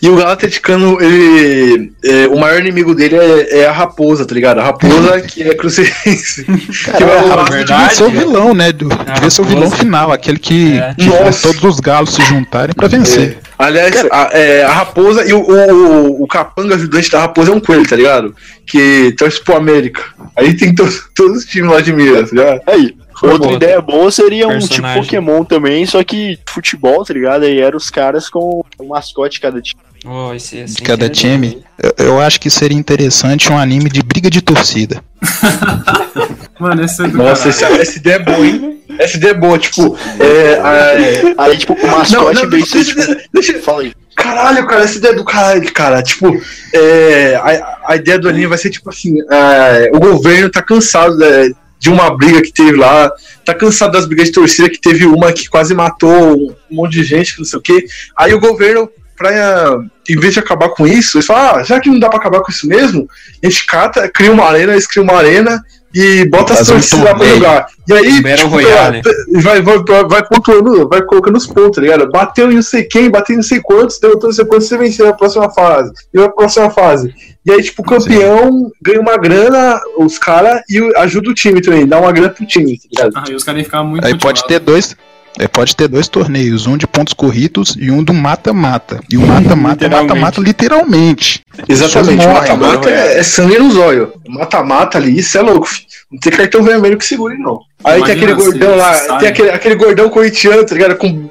[0.00, 1.92] E o Galo atleticano, ele.
[2.02, 4.60] é, o maior inimigo dele é, é a raposa, tá ligado?
[4.60, 6.44] A raposa que é crucifixe.
[6.84, 8.72] Cara, que é o- a raposa devia ser o vilão, né?
[8.72, 10.94] Do, devia ser o vilão final, aquele que, É.
[10.94, 11.10] que
[11.42, 13.38] todos os galos se juntarem pra vencer.
[13.58, 17.60] Aliás, a, é, a raposa e o, o, o capanga ajudante da raposa é um
[17.60, 18.34] coelho, tá ligado?
[18.66, 20.02] Que torce pro América.
[20.34, 22.60] Aí tem to, todos os times lá de Minas, tá ligado?
[22.66, 22.94] Aí,
[23.26, 23.54] outra bom.
[23.56, 25.02] ideia boa seria um tipo Personagem.
[25.02, 27.44] Pokémon também, só que futebol, tá ligado?
[27.44, 29.80] Aí eram os caras com um mascote de cada time.
[30.06, 31.62] Oh, esse, esse De cada time.
[31.98, 35.02] Eu, eu acho que seria interessante um anime de briga de torcida.
[36.58, 37.80] Mano, esse é do Nossa, caralho.
[37.80, 38.80] essa, essa ideia é boa, hein?
[38.98, 39.96] Essa ideia é boa, tipo.
[40.18, 43.92] É, a- Aí, tipo, o mascote não, bem deixa, tipo, deixa, Fala aí.
[44.16, 46.02] Caralho, cara, essa ideia é do caralho, cara.
[46.02, 46.40] Tipo,
[46.74, 51.16] é, a, a ideia do anime vai ser tipo assim: é, o governo tá cansado
[51.16, 53.10] né, de uma briga que teve lá,
[53.44, 57.04] tá cansado das brigas de torcida, que teve uma que quase matou um monte de
[57.04, 57.86] gente, que não sei o quê.
[58.16, 61.88] Aí o governo, pra, em vez de acabar com isso, eles falam: ah, já que
[61.88, 63.08] não dá pra acabar com isso mesmo,
[63.42, 65.62] a gente cata, cria uma arena, eles criam uma arena.
[65.94, 67.66] E bota as torcidas lá pra jogar.
[67.88, 69.00] E aí, tipo, Royale.
[69.42, 72.10] vai, vai, vai, vai pontuando, vai colocando os pontos, tá ligado?
[72.10, 74.76] Bateu em não sei quem, bateu em não sei quantos, deu não sei quantos, você
[74.76, 75.90] venceu na próxima fase.
[76.12, 77.14] E na próxima fase.
[77.44, 81.86] E aí, tipo, o campeão ganha uma grana, os caras, e ajuda o time também,
[81.86, 83.12] dá uma grana pro time, tá ligado?
[83.16, 84.96] Ah, e os caras iam ficar muito Aí pode ter dois.
[85.38, 89.00] Aí pode ter dois torneios, um de pontos corridos e um do mata-mata.
[89.08, 91.44] E o mata-mata é mata-mata literalmente.
[91.68, 94.08] Exatamente, mata-mata é, é sangue nos olhos.
[94.26, 95.86] Mata-mata ali, isso é louco, filho.
[96.10, 97.60] Não tem cartão vermelho que segure, não.
[97.84, 99.18] Aí tem Imagina aquele gordão lá, sai.
[99.18, 100.96] tem aquele, aquele gordão corintiano, tá ligado?
[100.96, 101.30] Com um,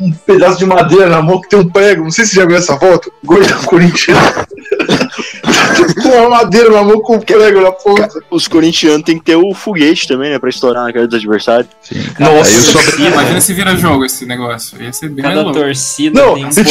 [0.00, 2.04] um pedaço de madeira na mão que tem um prego.
[2.04, 3.12] Não sei se você já viu essa foto.
[3.22, 4.20] Gordão corintiano.
[6.02, 8.08] com uma madeira na mão com um prego na ponta.
[8.30, 10.38] Os corintianos tem que ter o foguete também, né?
[10.38, 11.68] Pra estourar na cara dos adversários.
[12.18, 14.80] Nossa, Aí eu sou- Imagina se vira jogo esse negócio.
[14.82, 15.58] Ia ser bem Cada louco.
[15.58, 16.70] torcida Não, tem um tipo,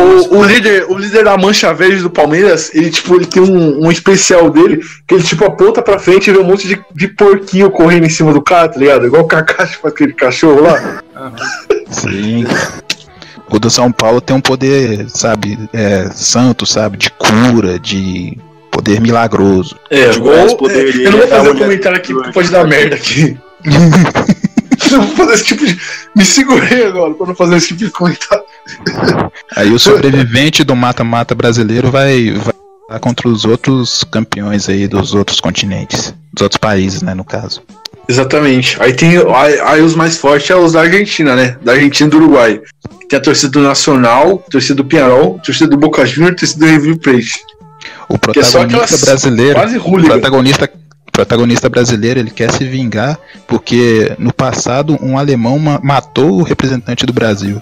[0.00, 3.42] o, o, o líder, o líder da mancha verde do Palmeiras, ele, tipo, ele tem
[3.42, 6.80] um, um especial dele, que ele, tipo, aponta pra frente e vê um monte de,
[6.94, 9.06] de porquinho correndo em cima do cara, tá ligado?
[9.06, 11.02] Igual o Kaká, tipo, aquele cachorro lá.
[11.90, 12.44] Sim.
[13.50, 18.36] O do São Paulo tem um poder, sabe, é, santo, sabe, de cura, de
[18.70, 19.76] poder milagroso.
[19.90, 22.66] É, De ou- poder é, eu não vou fazer um comentário aqui porque pode dar
[22.66, 23.36] merda aqui.
[24.90, 25.78] Eu vou fazer esse tipo de.
[26.16, 28.44] Me segurei agora pra não fazer esse tipo de comentário.
[29.56, 35.14] Aí o sobrevivente do mata-mata brasileiro vai, vai lutar contra os outros campeões aí dos
[35.14, 37.60] outros continentes, dos outros países, né, no caso.
[38.08, 38.80] Exatamente.
[38.80, 39.18] Aí tem.
[39.34, 41.58] Aí, aí os mais fortes é os da Argentina, né?
[41.60, 42.60] Da Argentina e do Uruguai.
[43.08, 46.66] Tem a torcida do Nacional, a torcida do Pinharol, a torcida do Boca Juniors, torcida
[46.66, 47.32] do River Plate.
[48.08, 50.70] O é protagonista aquelas brasileiro, o protagonista,
[51.12, 57.06] protagonista brasileiro, ele quer se vingar porque no passado um alemão ma- matou o representante
[57.06, 57.60] do Brasil.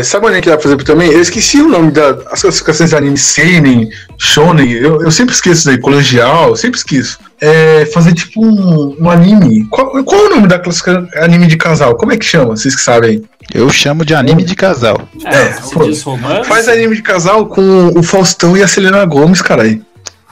[0.00, 1.10] É, sabe onde é que dá pra fazer também?
[1.10, 5.78] Eu esqueci o nome das classificações de anime Seinen, Shonen, eu, eu sempre esqueço daí,
[5.78, 7.18] colegial, eu sempre esqueço.
[7.38, 9.66] É, fazer tipo um, um anime.
[9.66, 11.96] Qual, qual é o nome da classificação anime de casal?
[11.96, 12.56] Como é que chama?
[12.56, 13.22] Vocês que sabem.
[13.52, 15.06] Eu chamo de anime de casal.
[15.24, 16.16] É, se pô.
[16.44, 19.84] Faz anime de casal com o Faustão e a Selena Gomes, caralho.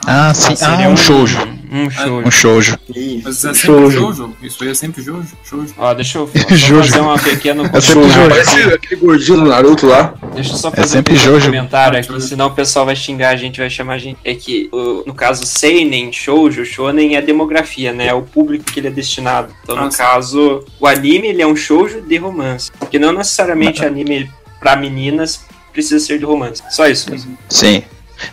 [0.06, 1.57] Ah, sim, seria ah, um shoujo.
[1.70, 2.20] Um show.
[2.26, 2.78] Um shoujo.
[3.24, 4.36] Mas é sempre Shoujo.
[4.42, 5.28] Isso aí é sempre Jojo.
[5.44, 5.74] Shoujo.
[5.76, 6.26] Ó, deixa eu
[6.82, 8.08] fazer uma pequena É sempre.
[8.28, 10.14] Parece aquele gordinho do Naruto lá.
[10.34, 11.46] Deixa eu só É fazer sempre um Jojo.
[11.46, 14.18] comentário aqui, senão o pessoal vai xingar a gente, vai chamar a gente.
[14.24, 14.70] É que,
[15.06, 18.06] no caso, Seinen, Shoujo, Shonen é demografia, né?
[18.08, 19.52] É o público que ele é destinado.
[19.62, 19.98] Então, no Ah, sim.
[19.98, 22.70] caso, o anime, ele é um shoujo de romance.
[22.78, 26.62] Porque não necessariamente anime pra meninas precisa ser de romance.
[26.70, 27.36] Só isso mesmo.
[27.48, 27.82] Sim.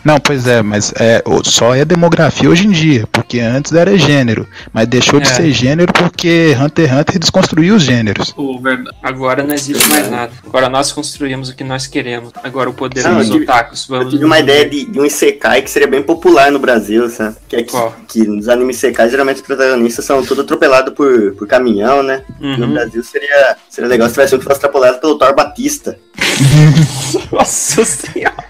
[0.04, 3.96] Não, pois é, mas é, o- só é demografia hoje em dia, porque antes era
[3.96, 5.32] gênero, mas deixou de É.
[5.34, 8.34] ser gênero porque Hunter x Hunter desconstruiu os gêneros.
[8.62, 8.96] Verdade.
[9.02, 10.32] Agora não existe mais nada.
[10.46, 12.32] Agora nós construímos o que nós queremos.
[12.42, 13.86] Agora o poder Não, dos eu tive- otakus.
[13.88, 17.36] Eu tive uma ideia de, de um Isekai que seria bem popular no Brasil, sabe?
[17.48, 17.94] Que é que, Qual?
[18.08, 22.22] que nos animes Isekai, geralmente os protagonistas são todos atropelados por, por caminhão, né?
[22.40, 22.72] No Uhum.
[22.74, 25.98] Brasil seria, seria legal se tivesse um que fosse atropelado pelo Thor Batista.
[27.32, 28.44] Nossa senhora.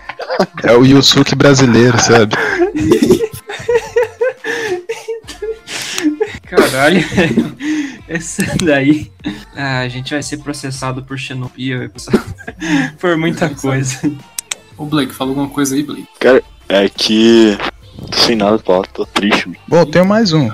[0.62, 2.34] É o Yusuke brasileiro, sabe?
[6.43, 7.01] Caralho.
[8.09, 9.11] Essa daí.
[9.57, 12.22] Ah, a gente vai ser processado por xenofobia, pessoal.
[13.01, 13.99] por muita coisa.
[14.76, 16.07] Ô Blake, fala alguma coisa aí, Blake.
[16.20, 17.59] Cara, é que.
[18.11, 19.59] Tô sem nada pra falar, tô triste, mano.
[19.66, 20.51] Bom, tenho mais um.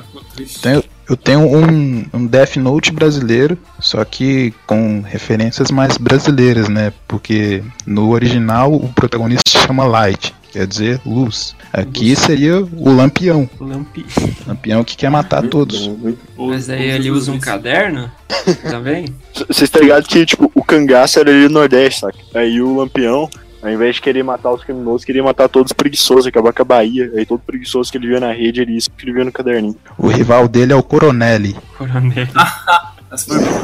[0.63, 6.93] Tenho- eu tenho um, um Death Note brasileiro, só que com referências mais brasileiras, né?
[7.07, 11.55] Porque no original o protagonista se chama Light, quer dizer luz.
[11.73, 14.05] Aqui seria o Lampião, O Lampi.
[14.47, 15.91] Lampião que quer matar todos.
[16.37, 18.11] Mas aí ele usa um caderno
[18.69, 19.07] também?
[19.49, 22.19] Vocês tá ligado que, tipo, o cangaço era ali no Nordeste, saca?
[22.35, 23.29] Aí o Lampião,
[23.63, 26.65] ao invés de querer matar os criminosos, queria matar todos os preguiçosos, acabar com a
[26.65, 27.11] Bahia.
[27.17, 29.77] Aí todo preguiçoso que ele via na rede, ele escrevia no caderninho.
[29.97, 31.57] O rival dele é o Coronelli.
[31.79, 32.27] Coronel.
[33.13, 33.63] Essa foi boa.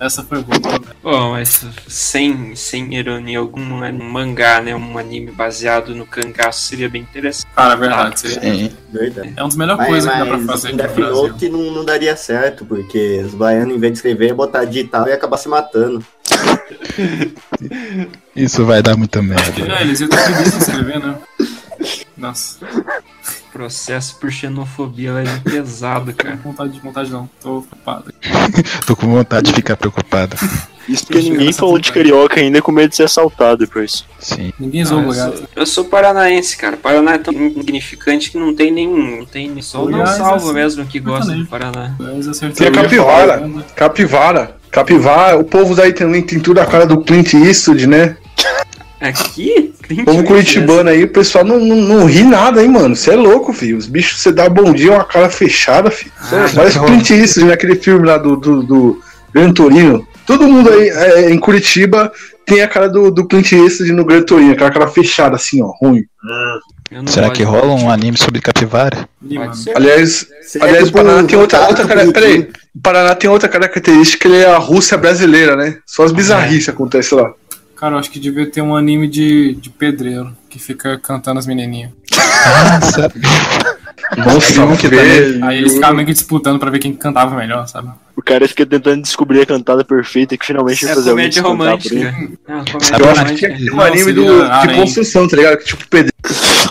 [0.00, 0.80] Essa foi boa.
[1.02, 4.74] Bom, mas sem, sem ironia alguma, um mangá, né?
[4.74, 7.46] Um anime baseado no cangaço seria bem interessante.
[7.54, 8.18] Cara, é verdade.
[8.20, 8.72] seria- Sim.
[8.90, 9.34] Verdade.
[9.36, 10.96] É uma das melhores coisas que dá pra fazer Death.
[10.96, 15.04] Note não, não daria certo, porque os baianos, em vez de escrever, ia botar digital
[15.06, 16.02] e ia acabar se matando.
[18.34, 19.72] Isso vai dar muita merda.
[19.78, 21.16] É, eles iam ter preguiça de escrever, né?
[22.16, 22.58] Nossa,
[23.52, 26.36] Processo por xenofobia vai vir pesado, cara.
[26.36, 27.28] vontade de vontade não.
[27.40, 28.12] Tô ocupado.
[28.86, 30.36] Tô com vontade de ficar preocupado.
[30.88, 34.04] Isso porque ninguém falou de carioca ainda com medo de ser assaltado depois.
[34.18, 34.52] Sim.
[34.58, 35.48] Ninguém Ah, zoou eu, o gato.
[35.54, 36.76] eu sou paranaense, cara.
[36.76, 39.18] Paraná é tão insignificante que não tem nenhum.
[39.18, 41.46] Não tem nem só o não salvo assim, mesmo que gosta do.
[41.46, 41.94] Paraná.
[42.56, 43.50] Tem a capivara.
[43.76, 44.57] Capivara.
[44.70, 48.16] Capivara, o povo daí também tem tudo a cara do Clint Eastwood, né?
[49.00, 49.72] Aqui?
[49.82, 52.94] Clint O povo curitibano aí, o pessoal não, não, não ri nada, hein, mano.
[52.94, 53.78] Você é louco, filho.
[53.78, 56.12] Os bichos, você dá bom dia, uma cara fechada, filho.
[56.20, 59.02] Ah, Parece o Clint Eastwood naquele filme lá do, do, do
[59.32, 60.06] Gran Torino.
[60.26, 62.12] Todo mundo aí é, em Curitiba
[62.44, 65.72] tem a cara do, do Clint Eastwood no Gran Torino, aquela cara fechada assim, ó,
[65.80, 66.04] ruim.
[66.22, 66.58] não
[67.06, 69.08] Será que rola um anime sobre capivara?
[69.74, 70.26] Aliás,
[70.60, 74.46] aliás o tipo Paraná tem outra, outra peraí, o Paraná tem outra característica, ele é
[74.46, 75.78] a Rússia brasileira, né?
[75.86, 77.32] Só as bizarrices acontecem lá.
[77.76, 81.46] Cara, eu acho que devia ter um anime de, de pedreiro que fica cantando as
[81.46, 81.92] menininhas.
[82.16, 83.20] Ah, sabe?
[84.16, 85.44] Nossa, um que velho.
[85.44, 87.90] Aí eles ficavam meio que disputando pra ver quem cantava melhor, sabe?
[88.28, 91.42] O cara fica tentando descobrir a cantada perfeita que finalmente vai É fazer alguém comédia
[91.42, 92.04] cantar por ele.
[92.04, 92.28] romântica.
[92.46, 93.56] É comédia Sabe, Eu acho que tinha romântica.
[93.56, 95.56] que ter um Não, anime do, de construção, tá ligado?
[95.56, 96.14] Que tipo, o pedreiro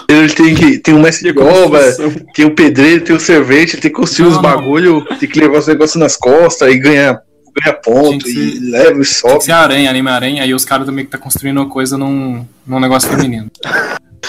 [0.08, 0.78] ele tem que.
[0.78, 1.96] Tem um mestre de obra,
[2.36, 4.44] tem o pedreiro, tem o servente, ele tem que construir Não, os não.
[4.44, 7.20] bagulho, tem que levar os negócios nas costas e ganha,
[7.60, 9.44] ganha ponto, e leva e Tem sobe.
[9.46, 12.80] ser aranha, anime aranha, aí os caras também que tá construindo uma coisa num, num
[12.80, 13.50] negócio feminino.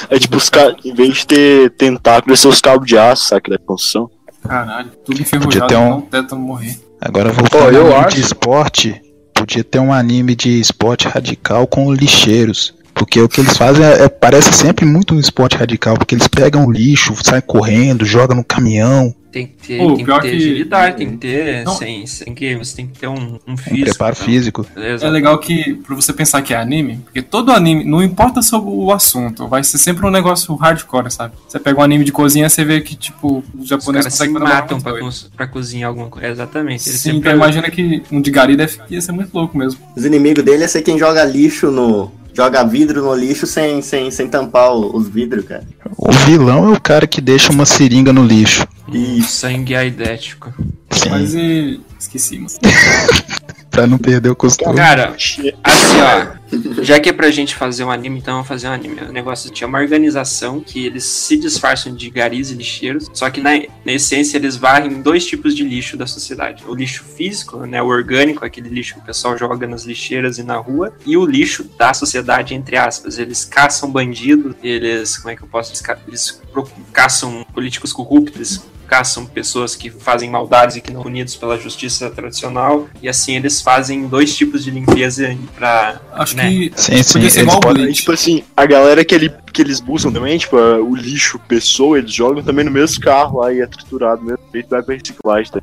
[0.09, 3.51] É tipo, os caras, em vez de ter tentáculos, são os cabos de aço, saca,
[3.51, 4.11] da construção.
[4.43, 6.79] Caralho, tudo enferrujado, um- não tentando morrer.
[7.01, 9.03] Agora voltando ao anime acho- de esporte,
[9.34, 12.74] podia ter um anime de esporte radical com lixeiros.
[12.94, 16.26] Porque o que eles fazem é, é- parece sempre muito um esporte radical, porque eles
[16.26, 20.31] pegam lixo, saem correndo, jogam no caminhão, Tem que ter, Pô, tem que pior ter
[20.31, 21.62] que- agilidade, tem que ter.
[21.64, 21.74] Não.
[21.76, 23.85] Sem, sem que você tem que ter um, um um físico.
[23.85, 24.24] preparo né?
[24.24, 24.66] físico.
[24.74, 25.07] Beleza?
[25.07, 28.70] É legal que, pra você pensar que é anime, porque todo anime, não importa sobre
[28.70, 31.35] o assunto, vai ser sempre um negócio hardcore, sabe?
[31.47, 34.55] Você pega um anime de cozinha, você vê que, tipo, os japoneses se conseguem fazer
[34.55, 36.26] matam pra, cons- pra cozinhar alguma coisa.
[36.29, 36.89] Exatamente.
[36.89, 39.79] Eles Sim, sempre então imagina que um de gari deve ia ser muito louco mesmo.
[39.95, 42.11] Os inimigos dele é ser quem joga lixo no.
[42.33, 45.64] Joga vidro no lixo sem, sem, sem tampar o- os vidros, cara.
[45.97, 48.64] O vilão é o cara que deixa uma seringa no lixo.
[48.89, 50.53] Um sangue aidético.
[50.91, 51.80] Sim, Mas e.
[51.99, 52.51] Esqueci, mano.
[53.70, 54.74] pra não perder o costume.
[54.74, 55.53] Cara, assim,
[56.01, 56.82] ó.
[56.82, 59.03] Já que é pra gente fazer um anime, então vamos fazer um anime.
[59.03, 63.41] O negócio tinha uma organização que eles se disfarçam de garis e lixeiros, só que
[63.41, 63.51] na,
[63.84, 66.64] na essência eles varrem dois tipos de lixo da sociedade.
[66.66, 70.43] O lixo físico, né, o orgânico, aquele lixo que o pessoal joga nas lixeiras e
[70.43, 73.18] na rua, e o lixo da sociedade, entre aspas.
[73.18, 75.99] Eles caçam bandidos, eles, como é que eu posso dizer?
[76.09, 76.41] Eles
[76.93, 82.09] caçam políticos corruptos, caçam pessoas que fazem maldades e que não são punidos pela justiça
[82.11, 86.01] tradicional, e assim eles fazem dois tipos de limpeza pra...
[86.12, 86.49] Acho né?
[86.49, 87.93] que Sim, sim, podia ser igual podem-.
[87.93, 92.12] Tipo assim, a galera que, ele, que eles buscam também, tipo, o lixo, pessoa, eles
[92.12, 95.53] jogam também no mesmo carro lá e é triturado do mesmo jeito, vai pra reciclagem.
[95.53, 95.61] Tá?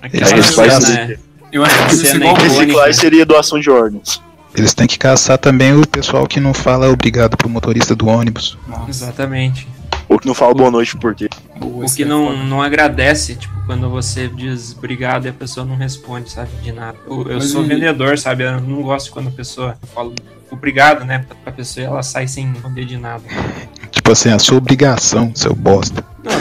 [0.00, 1.16] Aquela Eles cena, fazem- né?
[1.50, 2.34] Eu acho que Cena igual.
[2.36, 2.54] Bleach.
[2.58, 4.22] Reciclagem seria doação de órgãos.
[4.54, 8.58] Eles têm que caçar também o pessoal que não fala obrigado pro motorista do ônibus.
[8.66, 9.66] Nossa, Exatamente.
[10.08, 11.28] Ou que não fala boa noite por quê.
[11.58, 15.32] boa, O esse que é não, não agradece, tipo, quando você diz obrigado e a
[15.32, 16.96] pessoa não responde, sabe, de nada.
[17.06, 20.12] Eu, eu sou vendedor, sabe, eu não gosto quando a pessoa fala
[20.50, 23.22] obrigado, né, pra- pra pessoa e ela sai sem responder de nada.
[23.90, 26.02] Tipo assim, a sua obrigação, seu bosta.
[26.24, 26.32] Não,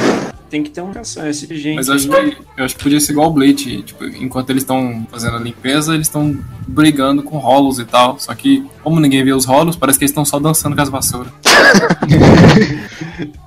[0.49, 1.75] tem que ter uma ação, esse tipo de gente.
[1.75, 3.81] Mas eu acho que, eu acho que podia ser igual o Blade.
[3.81, 8.17] Tipo, enquanto eles estão fazendo a limpeza, eles estão brigando com rolos e tal.
[8.17, 10.87] Só que, como ninguém vê os rolos, parece que eles estão só dançando com as
[10.89, 11.33] vassouras.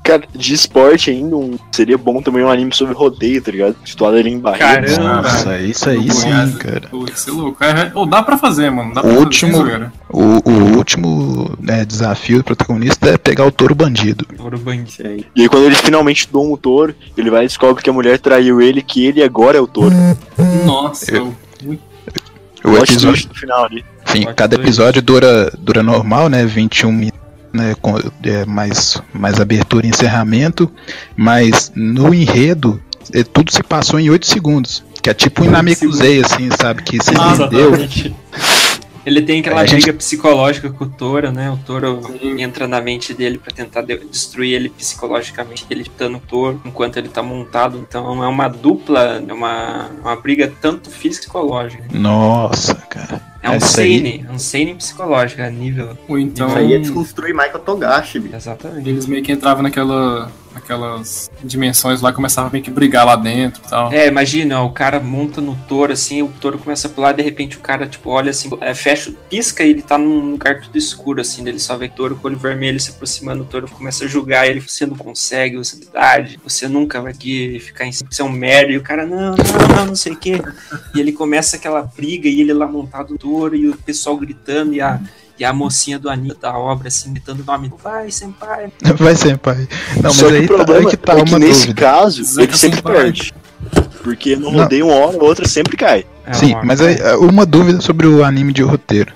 [0.03, 3.77] Cara, de esporte ainda, um- seria bom também um anime sobre rodeio, tá ligado?
[3.85, 4.97] Situado ali em Barretos.
[4.97, 5.23] Caramba.
[5.23, 6.89] Nossa, isso aí Do sim, cara.
[6.91, 7.63] Pô, isso é louco.
[7.63, 8.95] É, ou dá pra fazer, mano.
[8.95, 9.93] Dá O pra fazer, último- sem zoeira.
[10.09, 14.27] O, o último né, desafio do protagonista é pegar o touro bandido.
[14.39, 14.89] Ouro bandido.
[14.89, 15.27] Isso aí.
[15.37, 18.19] E aí quando ele finalmente doma o touro, ele vai e descobre que a mulher
[18.19, 19.95] traiu ele, que ele agora é o touro.
[20.65, 21.35] Nossa, Eu-
[22.65, 23.85] O episódio, no final ali.
[24.07, 26.45] enfim, Plot cada episódio dura, dura normal, né?
[26.45, 27.20] 21 minutos.
[27.53, 30.71] Né, com é, mais, mais abertura e encerramento,
[31.17, 32.81] mas no enredo
[33.13, 34.85] é, tudo se passou em 8 segundos.
[35.03, 36.83] Que é tipo um Inamekusei, assim, sabe?
[36.83, 37.49] Que você Ah.
[39.05, 41.51] Ele tem aquela gente- briga psicológica com o Toro, né?
[41.51, 42.01] O Toro
[42.39, 46.97] entra na mente dele pra tentar de- destruir ele psicologicamente, ele lutando o Toro enquanto
[46.99, 47.79] ele tá montado.
[47.79, 51.85] Então é uma dupla, é uma, uma briga tanto física e psicológica.
[51.93, 53.31] Nossa, cara.
[53.43, 55.97] É um aí- seinen, um seinen psicológico, a nível.
[56.07, 56.49] Ou então.
[56.49, 58.37] Isso aí é desconstruir Michael Togashi, bicho.
[58.37, 58.87] Exatamente.
[58.89, 60.31] Eles meio que entravam naquela,
[60.61, 63.93] naquelas dimensões lá, começavam meio que brigar lá dentro e tal.
[63.93, 67.57] É, imagina, o cara monta no touro assim, o touro começa a pular, de repente
[67.57, 71.21] o cara, tipo, olha assim, é, fecha, pisca e ele tá num lugar tudo escuro,
[71.21, 74.47] assim, dele só vê touro com olho vermelho se aproximando, o touro começa a julgar
[74.47, 78.31] ele, você não consegue, você é você nunca vai aqui ficar em você é um
[78.31, 80.41] merda, e o cara, não, não, não, não sei o quê.
[80.95, 84.75] E ele começa aquela briga e ele lá montado no touro e o pessoal gritando
[84.75, 85.01] e a.
[85.41, 87.73] E a mocinha do anime da obra, assim, gritando o nome.
[87.83, 88.71] Vai, senpai.
[88.99, 89.67] Vai ser, pai.
[90.03, 91.81] Não, Só mas aí o tá, problema aí que tá é que nesse dúvida.
[91.81, 92.93] caso, Zeca ele sempre Senpai.
[92.95, 93.35] perde.
[94.05, 94.61] Porque no Não.
[94.61, 96.05] rodeio uma hora, a outra sempre cai.
[96.27, 99.13] É Sim, uma- mas aí, é, uma dúvida sobre o anime de roteiro.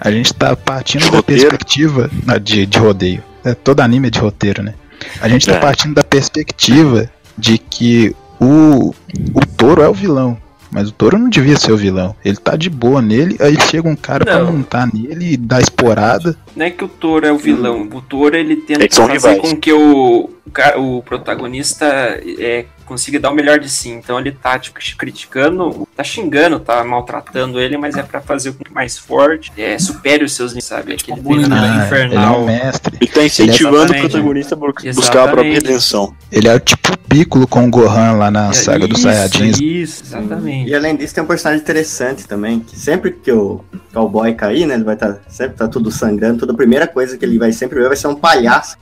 [0.00, 1.42] A gente tá partindo De da roteiro?
[1.42, 3.22] perspectiva ah, de, de rodeio.
[3.44, 4.74] É, todo anime é de roteiro, né?
[5.20, 5.60] A gente tá É.
[5.60, 8.92] partindo da perspectiva de que o,
[9.32, 10.36] o touro é o vilão.
[10.70, 12.14] Mas o touro não devia ser o vilão.
[12.24, 14.52] Ele tá de boa nele, aí chega um cara pra Não.
[14.52, 16.36] montar nele e dar esporada.
[16.54, 17.88] Não é que o Toro é o vilão.
[17.92, 19.40] O Toro ele tenta que são fazer rivais.
[19.40, 20.30] com que o,
[20.76, 23.88] o protagonista é, consiga dar o melhor de si.
[23.90, 28.62] Então ele tá tipo, criticando, tá xingando, tá maltratando ele, mas é pra fazer com
[28.62, 30.92] que mais forte, é, supere os seus limites, sabe?
[30.92, 32.42] Aquele bullying, Ah, ele é infernal.
[32.42, 32.96] um mestre.
[33.00, 34.08] Ele tá incentivando o Exatamente.
[34.10, 35.32] protagonista a bu- buscar a Exatamente.
[35.32, 36.14] própria redenção.
[36.30, 39.60] Ele é tipo o Piccolo com o Gohan lá na saga dos isso, Saiyajins.
[39.60, 40.70] Isso, exatamente.
[40.70, 44.74] E além disso, tem um personagem interessante também, que sempre que o cowboy cair, né,
[44.74, 47.80] ele vai estar sempre tá tudo sangrando, toda a primeira coisa que ele vai sempre
[47.80, 48.76] ver vai ser um palhaço.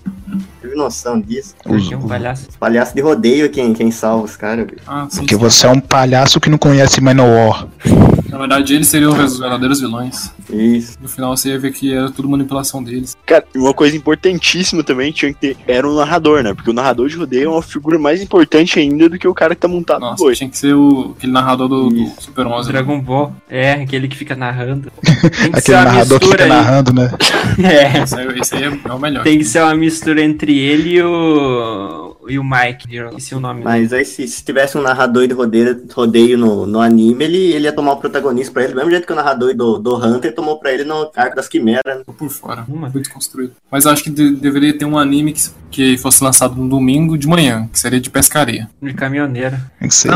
[0.61, 1.55] Teve noção disso?
[1.65, 2.47] Os- um palhaço.
[2.51, 4.67] Os palhaços de rodeio é quem, quem salva os caras.
[4.87, 5.41] Ah, Porque sim.
[5.41, 7.69] você é um palhaço que não conhece Manowar.
[8.37, 10.31] Na verdade, eles seriam os verdadeiros vilões.
[10.51, 10.99] Isso.
[11.01, 13.17] No final você ia ver que era tudo manipulação deles.
[13.25, 16.53] Cara, e uma coisa importantíssima também tinha que ter era o narrador, né?
[16.55, 19.55] Porque o narrador de rodeio é uma figura mais importante ainda do que o cara
[19.55, 20.35] que tá montado no Nossa, boi.
[20.35, 22.07] tinha que ser o, aquele narrador do, do.
[22.21, 22.67] Super 11.
[22.67, 22.73] né?
[22.73, 23.35] Dragon Ball.
[23.49, 24.91] É, aquele que fica narrando.
[25.41, 26.49] Tem que ser Aquele uma narrador que mistura fica aí.
[26.49, 27.11] narrando, né?
[27.67, 28.03] É.
[28.03, 29.25] Esse aí, esse aí é, o melhor.
[29.25, 32.17] Tem que ser uma mistura entre ele e o.
[32.29, 32.87] e o Mike.
[33.17, 33.65] Esse é o nome dele.
[33.65, 37.65] Mas aí se, se tivesse um narrador de rodeio, rodeio no, no anime, ele, ele
[37.65, 37.97] ia tomar o
[38.27, 40.85] protagonista pra ele, do mesmo jeito que o narrador do, do Hunter tomou pra ele
[40.85, 41.83] no Arco das Quimeras.
[41.99, 42.03] né?
[42.05, 42.65] Tô por fora.
[42.69, 42.89] Uma.
[42.89, 43.53] Muito construído.
[43.71, 47.17] Mas eu acho que de- deveria ter um anime que, que fosse lançado no domingo
[47.17, 48.69] de manhã, que seria de pescaria.
[48.83, 49.57] De caminhoneiro.
[49.79, 50.11] Tem que ser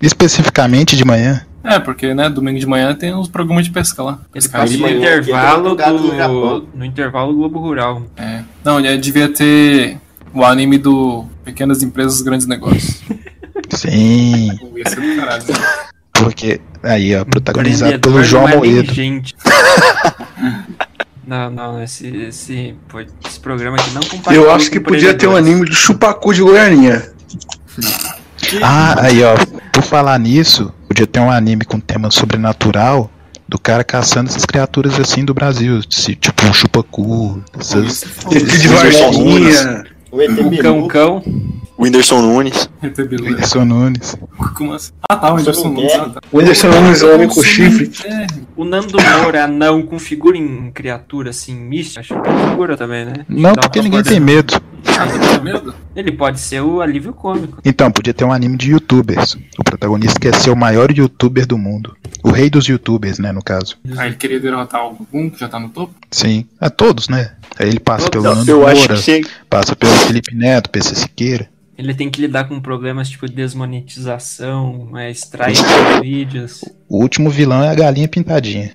[0.00, 1.44] especificamente de manhã.
[1.64, 4.20] É, porque, né, domingo de manhã tem uns programas de pesca lá.
[4.34, 6.60] Ele passa no intervalo é no Japão.
[6.60, 6.68] do.
[6.74, 8.02] No intervalo Globo Rural.
[8.16, 8.42] É.
[8.64, 9.98] Não, já devia ter
[10.32, 13.02] o anime do Pequenas Empresas, Grandes Negócios.
[13.70, 14.54] Sim, né?
[16.12, 18.92] porque aí, ó, protagonizado pelo João não nem Moedo.
[18.94, 19.34] gente.
[21.26, 22.76] Não, não, esse, esse,
[23.28, 26.40] esse programa aqui não compactua Eu acho que podia ter um anime de chupacu de
[26.40, 27.10] Goianinha.
[28.62, 29.34] Ah, aí, ó,
[29.72, 33.10] por falar nisso, podia ter um anime com tema sobrenatural
[33.48, 38.04] do cara caçando essas criaturas assim do Brasil, se- tipo um chupacu, essas...
[38.30, 39.84] ET de Varginha.
[40.12, 41.22] O Cão Cão.
[41.78, 42.70] Whindersson Nunes.
[42.82, 44.16] Whindersson Nunes.
[44.54, 44.92] Como assim?
[45.08, 45.92] Ah, tá, o Anderson Nunes.
[45.94, 46.20] Ah, tá.
[46.32, 47.90] O Whindersson Nunes é o homem com chifre.
[48.06, 52.00] É, O Nando Moura, anão, com figura em criatura assim, mística.
[52.00, 53.12] Acho que tem figura também, né?
[53.28, 54.54] Não, porque ninguém tem medo.
[54.98, 55.06] Ah,
[55.36, 55.74] com medo?
[55.94, 57.58] Ele pode ser o alívio cômico.
[57.64, 59.36] Então, podia ter um anime de youtubers.
[59.58, 61.94] O protagonista quer ser o maior youtuber do mundo.
[62.22, 63.76] O rei dos youtubers, né, no caso.
[63.96, 65.94] Ah, ele queria derrotar algum que já tá no topo?
[66.10, 67.32] Sim, a todos, né?
[67.58, 68.22] Aí ele passa Todos.
[68.24, 71.48] pelo Nando Eu acho Moura, que passa pelo Felipe Neto, PC Siqueira.
[71.76, 76.64] Ele tem que lidar com problemas tipo desmonetização, é, strike dos vídeos.
[76.88, 78.70] O último vilão é a galinha pintadinha.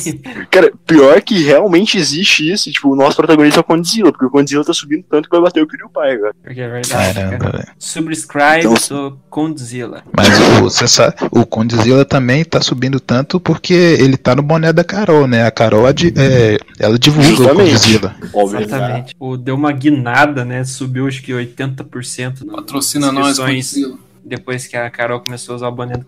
[0.50, 2.70] Cara, pior que realmente existe isso.
[2.70, 5.42] Tipo, o nosso protagonista é o Condzilla, porque o Condzilla tá subindo tanto que vai
[5.44, 6.34] bater o Kiryu-pai, cara.
[6.42, 7.14] Porque é verdade.
[7.14, 7.58] Caramba, cara.
[7.58, 7.68] velho.
[7.78, 8.74] Subscribe Então-
[9.10, 10.02] do Condzilla.
[10.16, 14.72] Mas o, você sabe, o Condzilla também tá subindo tanto porque ele tá no boné
[14.72, 15.44] da Carol, né?
[15.46, 17.70] A Carol, adi- é, ela divulga o Justamente.
[17.72, 18.16] Condzilla.
[18.32, 18.60] Óbvio.
[18.60, 19.14] Exatamente.
[19.18, 20.64] O, deu uma guinada, né?
[20.64, 23.96] Subiu acho que 80% nas Patrocina nós, Godzilla.
[24.24, 26.04] depois que a Carol começou a usar o boné do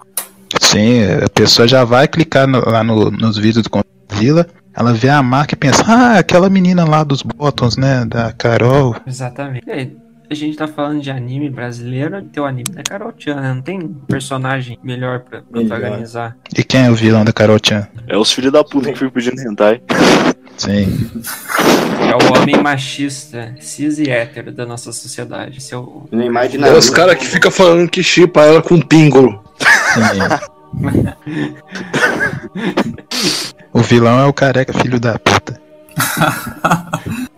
[0.73, 5.09] Sim, a pessoa já vai clicar no- lá no- nos vídeos do Condzilla, ela vê
[5.11, 8.05] a marca e pensa, ah, aquela menina lá dos Bottoms, né?
[8.07, 8.97] Da Carol.
[9.07, 9.71] Exatamente.
[9.71, 9.95] Aí,
[10.31, 13.53] a gente tá falando de anime brasileiro, tem o anime da Carol Chan, né?
[13.53, 16.37] Não tem personagem melhor pra protagonizar.
[16.57, 17.87] E quem é o vilão da Carol Chan?
[18.09, 19.83] É os filhos da puta que ficam pedindo hentai.
[20.57, 21.11] Sim.
[22.01, 25.59] É o homem machista, cis e hétero da nossa sociedade.
[25.59, 29.43] Esse é É os caras que ficam falando que chipa ela com pingo.
[29.59, 30.52] sim.
[33.73, 35.61] O vilão é o careca, filho da puta.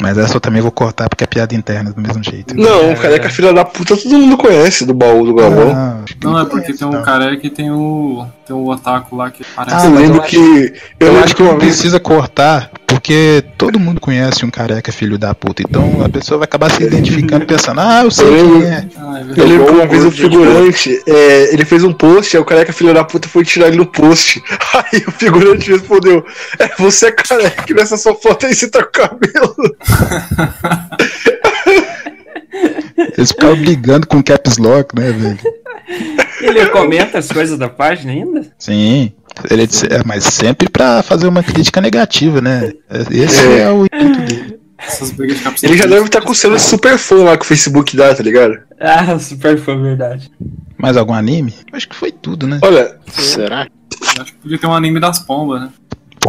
[0.00, 2.56] Mas essa eu também vou cortar porque é piada interna do mesmo jeito.
[2.56, 3.30] Não, É, o careca é.
[3.30, 5.72] filha da puta todo mundo conhece do baú do Galvão.
[5.74, 8.26] Ah, Não, é porque tem um careca e tem o.
[8.46, 9.86] Tem o otaku lá que Ah, parece.
[9.86, 10.72] eu mas lembro eu acho- que.
[11.00, 15.34] Eu, Eu acho que não precisa cortar, porque todo mundo conhece um careca filho da
[15.34, 15.62] puta.
[15.68, 18.84] Então a pessoa vai acabar se identificando pensando, ah, eu sei Eu quem lembro- é.
[18.96, 19.48] Ah, é Eu verdade.
[19.52, 22.94] lembro que uma vez gente, figurante, é, ele fez um post, aí o careca filho
[22.94, 24.42] da puta foi tirar ele no post.
[24.92, 26.24] Aí o figurante respondeu:
[26.58, 29.37] É, você é careca, nessa sua foto aí você tá com cabelo.
[33.16, 35.38] Eles ficavam brigando com caps lock, né, velho?
[36.40, 38.46] Ele comenta as coisas da página ainda?
[38.58, 39.12] Sim.
[39.50, 42.72] Ele disse, é, mas sempre pra fazer uma crítica negativa, né?
[43.10, 43.70] Esse é, É.
[43.70, 44.58] o intuito dele.
[45.62, 48.14] Ele já deve estar com o selo de super fã lá que o Facebook dá,
[48.14, 48.58] tá ligado?
[48.80, 50.30] Ah, super fã, verdade.
[50.76, 51.52] Mais algum anime?
[51.72, 52.60] Acho que foi tudo, né?
[52.62, 53.66] Olha, Será?
[54.20, 55.68] Acho que podia ter um anime das pombas, né?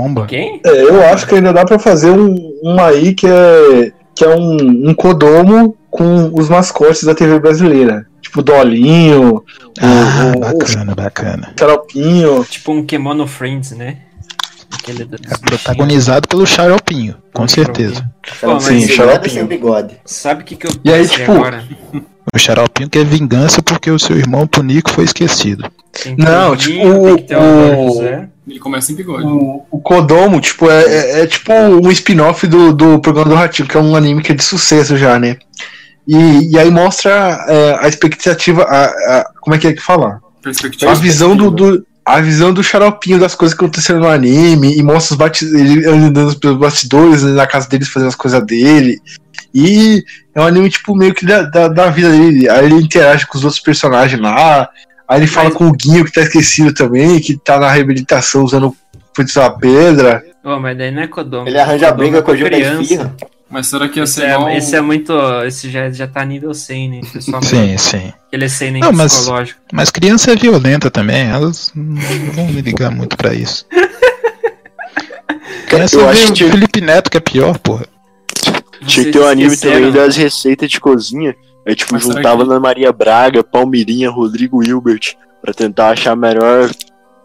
[0.02, 0.26] Pomba.
[0.28, 0.62] Quem?
[0.66, 4.30] é, eu acho que ainda dá pra fazer um, um aí que é, que é
[4.36, 8.06] um, um codomo com os mascotes da TV brasileira.
[8.22, 9.44] Tipo Dolinho,
[9.82, 11.54] Ah, o, o, o bacana, bacana.
[11.60, 12.46] Xaropinho.
[12.46, 13.98] Tipo um Kemono Friends, né?
[14.72, 18.10] Aquele É protagonizado pelo Xaropinho, com certeza.
[18.40, 19.34] Pô, mas Sem Sim, xaropinho.
[19.34, 19.96] sem bigode.
[20.06, 21.64] sabe o que, que eu E aí, tipo, agora?
[22.34, 25.70] O Xaropinho quer vingança porque o seu irmão Tonico foi esquecido.
[25.92, 28.30] Ter Não, o tipo, Dinho, tem que ter o o- José.
[28.50, 29.26] Ele começa em bigode.
[29.26, 33.68] O, o Kodomo, tipo, é, é, é tipo um spin-off do, do programa do Ratinho,
[33.68, 35.38] que é um anime que é de sucesso já, né?
[36.08, 40.20] E, e aí mostra é, a expectativa, a, a- como é que é que fala?
[40.90, 44.82] A visão do, do- a visão do xaropinho das coisas que aconteceram no anime e
[44.82, 49.00] mostra os bati ele andando pelos bastidores né, na casa deles fazendo as coisas dele.
[49.54, 52.50] E é um anime, tipo, meio que da, da, da vida dele.
[52.50, 54.68] Aí ele interage com os outros personagens lá.
[55.10, 58.44] Aí ele fala Mas- com o Guinho, que tá esquecido também, que tá na reabilitação
[58.44, 58.76] usando
[59.16, 60.24] feitiço da pedra.
[60.44, 61.48] Ô, mas daí não é Kodomo.
[61.50, 63.16] Ele arranja a Kodomo briga é com o Gil criança.
[63.50, 64.48] Mas será que ia Esse ser igual...
[64.50, 65.12] é, esse é muito.
[65.44, 67.02] Esse já, já tá nível 100, né?
[67.12, 68.14] Pessoal, Sim, sim.
[68.32, 69.60] Ele é 100 nem Não, mas- psicológico.
[69.74, 71.96] Mas criança é violenta também, elas não
[72.34, 73.66] vão ligar muito pra isso.
[75.68, 77.86] Criança eu acho o que- Felipe Neto que é pior, porra.
[78.86, 81.36] Tinha que ter um anime também das receitas de cozinha.
[81.66, 86.16] Aí, tipo, Mas juntava que- Ana Maria Braga, Palmeirinha, Rodrigo Hilbert, pra tentar achar a
[86.16, 86.70] melhor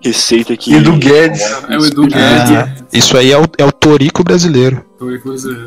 [0.05, 0.75] receita que.
[0.75, 1.43] E do Guedes.
[1.69, 2.51] É o Edu Guedes.
[2.51, 4.85] Ah, isso aí é o, é o Torico brasileiro.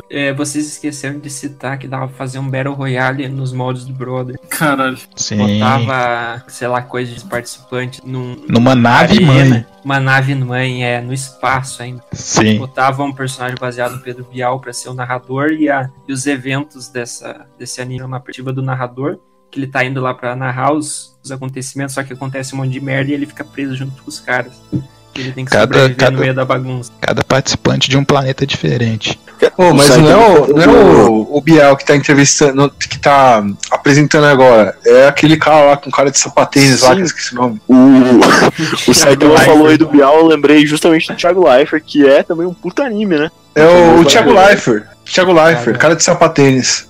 [0.10, 3.94] É, vocês esqueceram de citar que dava pra fazer um Battle Royale nos moldes do
[3.94, 4.40] Brother.
[4.50, 4.98] Caralho.
[5.16, 5.38] Sim.
[5.38, 8.36] Botava, sei lá, coisa de participantes num.
[8.48, 9.66] Numa nave arena, mãe.
[9.86, 12.04] Uma nave mãe, é, no espaço ainda.
[12.14, 12.58] Sim.
[12.58, 16.26] Botava um personagem baseado no Pedro Bial pra ser o narrador e, a, e os
[16.26, 19.20] eventos dessa, desse anime é uma perspectiva do narrador,
[19.52, 22.72] que ele tá indo lá pra narrar os, os acontecimentos, só que acontece um monte
[22.72, 24.54] de merda e ele fica preso junto com os caras.
[25.16, 26.92] Ele tem que Cada- sobreviver cada- no meio da bagunça.
[27.02, 29.20] Cada participante de um planeta diferente.
[29.56, 30.68] Pô, mas não é, o, não é
[31.10, 34.78] o, o Biel que tá entrevistando, que tá apresentando agora.
[34.86, 37.62] É aquele cara lá com cara de sapatênis lá, que eu esqueci o nome.
[37.68, 37.74] O,
[38.92, 39.52] o Saitama Leifert.
[39.52, 42.84] falou aí do Bial, eu lembrei justamente do Thiago Leifert, que é também um puta
[42.84, 43.32] anime, né?
[43.56, 44.86] É o, o Thiago Leifert.
[45.06, 46.87] Thiago Leifert, cara de sapatênis.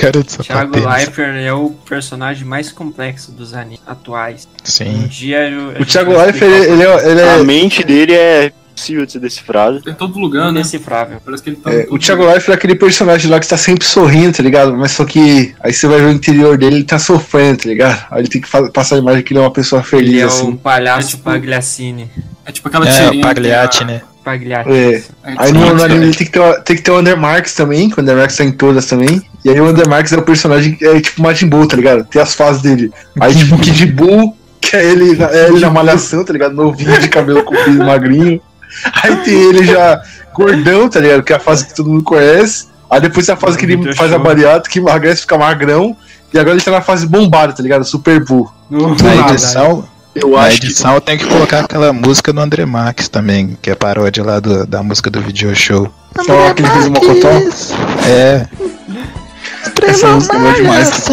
[0.00, 0.78] Cara de Thiago.
[0.88, 4.46] Leifert é o personagem mais complexo dos animes atuais.
[4.62, 5.06] Um Sim.
[5.08, 7.10] dia eu, O Thiago Leifert, ele, ele é.
[7.10, 9.80] ele é- A mente dele é possível de ser decifrada.
[9.82, 10.60] Tem em todo o lugar, né?
[10.60, 11.20] indecifrável.
[11.24, 11.72] Parece que ele tá.
[11.72, 12.24] é, o Thiago.
[12.24, 14.72] Leifert é aquele personagem lá que tá sempre sorrindo, tá ligado?
[14.76, 18.06] Mas só que aí você vai ver o interior dele, ele tá sofrendo, tá ligado?
[18.10, 20.24] Aí ele tem que passar a imagem que ele é uma pessoa feliz, Ele é
[20.24, 20.46] assim.
[20.46, 22.08] um palhaço É tipo- Pagliacini.
[22.46, 23.24] É tipo aquela É, tirinha.
[23.24, 24.00] o Pagliatti, né?
[24.68, 24.94] É.
[24.94, 25.02] É,
[25.36, 27.88] Aí no, no anime ele tem que, ter, o- tem que ter o Undermarks também,
[27.90, 29.22] que o Undermarks tá em todas também.
[29.44, 32.04] E aí o Undermarks é o personagem que é tipo Majin Buu, tá ligado?
[32.04, 32.92] Tem as fases dele.
[33.20, 36.54] Aí tipo o Kid Buu Que é ele, é ele na malhação, tá ligado?
[36.54, 38.40] Novinho de cabelo comprido, magrinho.
[39.02, 40.02] Aí tem ele já
[40.34, 41.22] gordão, tá ligado?
[41.22, 42.66] Que é a fase que todo mundo conhece.
[42.90, 45.96] Aí depois tem a fase que ele faz a bariátrica, que emagrece, fica magrão.
[46.32, 47.84] E agora ele tá na fase bombada, tá ligado?
[47.84, 48.50] Super bull.
[48.70, 52.40] Do Na edição, Eu na acho que edição eu tenho que colocar aquela música do
[52.40, 55.88] André Max também, que é paródia lá do- da música do video show.
[56.24, 57.28] Só que ele fez o Mocotó.
[58.08, 58.46] É.
[59.82, 61.08] Essa música é boa demais.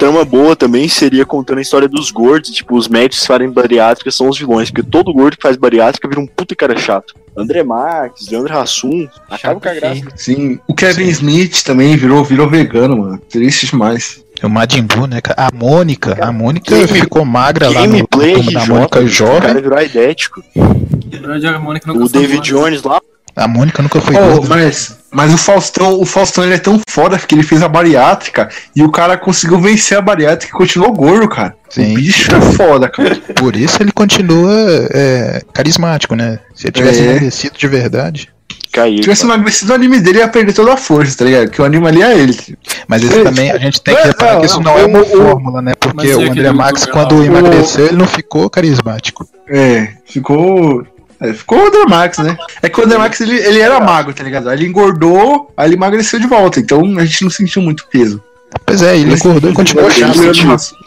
[0.00, 4.10] Trama boa também seria contando a história dos gordos, tipo, os médicos que fazem bariátrica
[4.10, 7.14] são os vilões, porque todo gordo que faz bariátrica vira um puta cara chato.
[7.36, 10.02] André Marques, Leandro Hassum, acaba com a graça.
[10.16, 10.58] Sim.
[10.66, 13.18] O Kevin Smith também virou, virou vegano, mano.
[13.30, 14.24] Triste demais.
[14.42, 15.20] O Majin Buu, né?
[15.36, 19.06] A Mônica, a Mônica Game- ficou magra lá no Gameplay turma da Mônica o cara
[19.06, 19.54] jovem.
[19.62, 19.78] virou
[21.92, 22.40] nunca O David.
[22.48, 23.00] Jones lá,
[23.36, 24.48] A Mônica nunca foi Oh, gorda.
[24.48, 28.48] mas, mas o Faustão, o Faustão ele é tão foda que ele fez a bariátrica
[28.74, 31.54] e o cara conseguiu vencer a bariátrica e continuou gordo, cara.
[31.68, 31.92] Sim.
[31.92, 33.16] O bicho é foda, cara.
[33.36, 34.52] Por isso ele continua
[34.92, 36.38] é, carismático, né?
[36.54, 37.04] Se ele tivesse É.
[37.10, 38.28] emagrecido de verdade.
[38.72, 38.96] caiu.
[38.96, 41.50] Se tivesse emagrecido o anime dele, ia perder toda a força, tá ligado?
[41.50, 42.36] Que o anime ali é ele.
[42.86, 44.78] Mas isso É, também a gente tem que não, reparar não, que isso não, não
[44.78, 45.72] é uma o- fórmula, né?
[45.78, 49.26] Porque o André Max, quando emagreceu, ele não ficou carismático.
[49.48, 50.86] É, ficou.
[51.20, 52.36] É, ficou o Andremax, né?
[52.62, 54.48] É que o Andremax ele, ele era magro, tá ligado?
[54.48, 56.58] Aí ele engordou, aí ele emagreceu de volta.
[56.60, 58.22] Então a gente não sentiu muito peso.
[58.64, 60.16] Pois é, ele engordou e continuou Mas- chato.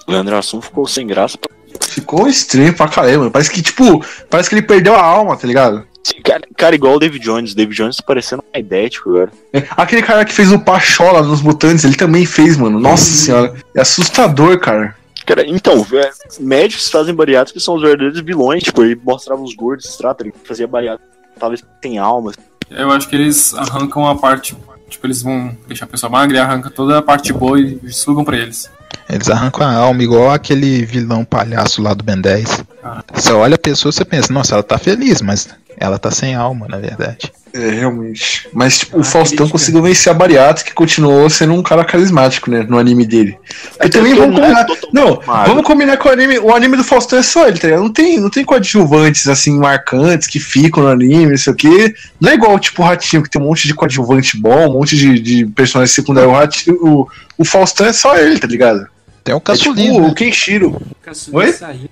[0.08, 1.38] Leandro Hassum Hassum ficou sem graça.
[1.82, 3.20] Ficou estranho pra caramba.
[3.20, 3.32] mano.
[3.32, 5.84] Parece que, tipo, parece que ele perdeu a alma, tá ligado?
[6.04, 7.54] Sim, Cara, cara, igual o David Jones.
[7.54, 9.32] O David Jones tá parecendo um aidético agora.
[9.54, 12.80] É, Aquele cara que fez o Pachola nos Mutantes, ele também fez, mano.
[12.80, 13.54] Nossa senhora.
[13.76, 14.96] É assustador, cara.
[15.26, 18.64] Cara, então, é, médicos que fazem bariátrica são os verdadeiros vilões.
[18.64, 21.10] Tipo, ele mostrava os gordos, extrato, ele fazia bariátrica,
[21.40, 22.32] talvez tem alma.
[22.70, 24.56] Eu acho que eles arrancam a parte.
[24.90, 28.24] Tipo, eles vão deixar a pessoa magra e arrancam toda a parte boa e sugam
[28.24, 28.70] pra eles.
[29.10, 32.64] Eles arrancam a alma, igual aquele vilão palhaço lá do Ben 10.
[32.84, 33.04] Ah.
[33.14, 36.36] Você olha a pessoa e você pensa, nossa, ela tá feliz, mas ela tá sem
[36.36, 37.32] alma, na verdade.
[37.54, 38.48] É, realmente.
[38.52, 39.52] Mas, tipo, o Ah, Faustão crítica.
[39.52, 42.66] conseguiu vencer a bariátrica e continuou sendo um cara carismático, né?
[42.68, 43.38] No anime dele.
[43.84, 44.80] E também porque vamos não é combinar.
[44.92, 45.50] Não, magro.
[45.52, 46.40] vamos combinar com o anime.
[46.40, 47.84] O anime do Faustão é só ele, tá ligado?
[47.84, 51.94] Não tem, não tem coadjuvantes, assim, marcantes que ficam no anime, não sei o quê.
[52.20, 54.98] Não é igual, tipo, o Ratinho, que tem um monte de coadjuvante bom, um monte
[54.98, 56.32] de, de personagens secundários.
[56.32, 57.08] O, Ratinho, o,
[57.38, 58.88] o Faustão é só ele, tá ligado?
[59.24, 60.08] Tem o É tipo né?
[60.08, 60.82] o Kenshiro.
[61.04, 61.54] Caçulinha Oi?
[61.54, 61.88] saiu.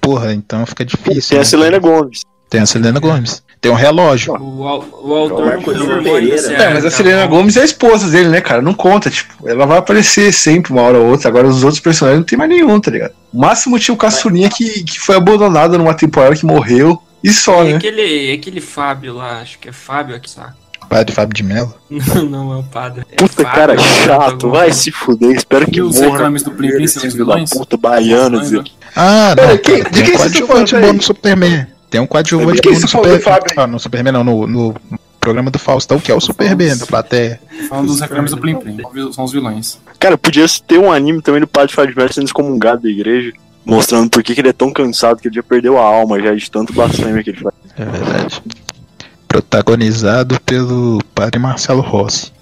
[0.00, 1.30] Porra, então fica difícil.
[1.30, 1.44] Tem a né?
[1.44, 2.22] Selena Gomes.
[2.54, 3.42] Tem a Selena Gomes.
[3.60, 4.34] Tem um relógio.
[4.34, 5.60] O, o autor não
[6.04, 8.62] pode É, É, mas a Selena Gomes é a esposa dele, né, cara?
[8.62, 11.28] Não conta, tipo, ela vai aparecer sempre uma hora ou outra.
[11.28, 13.12] Agora os outros personagens não tem mais nenhum, tá ligado?
[13.32, 17.02] O máximo tinha o Caçulinha que, que foi abandonado numa temporada que morreu.
[17.24, 17.76] E só, E né?
[17.78, 20.52] aquele, aquele Fábio lá, acho que é Fábio aqui, saco.
[20.88, 21.74] Padre Fábio de Mello.
[21.90, 23.04] Não, não é o padre.
[23.10, 24.42] É Puta, Fábio, cara chato.
[24.42, 24.56] coisa.
[24.58, 25.34] Vai se fuder.
[25.34, 26.12] Espero que os morra.
[26.12, 27.50] reclames do Plim Plim são vilões?
[27.50, 28.36] Puta, baiano.
[28.38, 28.64] Mas, dizer- né?
[28.94, 29.58] Ah, Pera, não.
[29.58, 30.90] quem- de tem quem estão coadjuvante falando aí?
[30.92, 31.66] bom no Superman.
[31.94, 33.20] Tem um coadjuvante De quem bom no.
[33.20, 33.54] Fábio?
[33.56, 34.74] Ah, no Superman não, no, no
[35.20, 37.40] programa do Faustão, que é o Superman da plateia.
[37.68, 38.80] Falando dos reclames do Plim Plim.
[39.12, 39.78] São os vilões.
[40.00, 43.32] Cara, podia ter um anime também do Padre Mello sendo excomungado da igreja.
[43.64, 46.34] Mostrando por que que ele é tão cansado que ele já perdeu a alma já
[46.34, 47.54] de tanto blasfêmia que ele faz.
[47.78, 48.42] É verdade.
[49.28, 52.32] Protagonizado pelo padre Marcelo Rossi.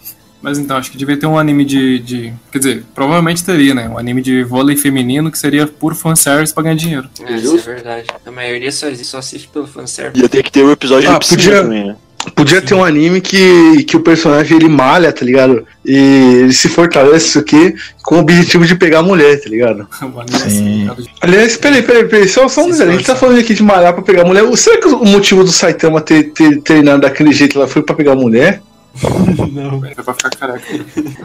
[0.42, 2.32] Mas então, acho que devia ter um anime de, de.
[2.50, 3.88] Quer dizer, provavelmente teria, né?
[3.88, 7.08] Um anime de vôlei feminino que seria puro fanservice pra ganhar dinheiro.
[7.24, 8.06] É, isso é verdade.
[8.26, 10.20] A maioria só, só assiste pelo fanservice.
[10.20, 11.96] Ia ter que ter o episódio Ah, de podia- também, né?
[12.36, 15.66] Podia ter um anime que, que o personagem ele malha, tá ligado?
[15.84, 15.96] E
[16.42, 17.74] ele se fortalece, isso aqui,
[18.04, 19.88] com o objetivo de pegar a mulher, tá ligado?
[20.32, 20.88] É Sim.
[20.88, 22.90] assim, Aliás, peraí, peraí, peraí, só, só um detalhe.
[22.90, 24.44] A gente tá falando aqui de malhar pra pegar a mulher.
[24.56, 28.12] Será que o motivo do Saitama ter, ter treinado daquele jeito lá foi pra pegar
[28.12, 28.62] a mulher?
[28.94, 30.66] Foi pra ficar careca.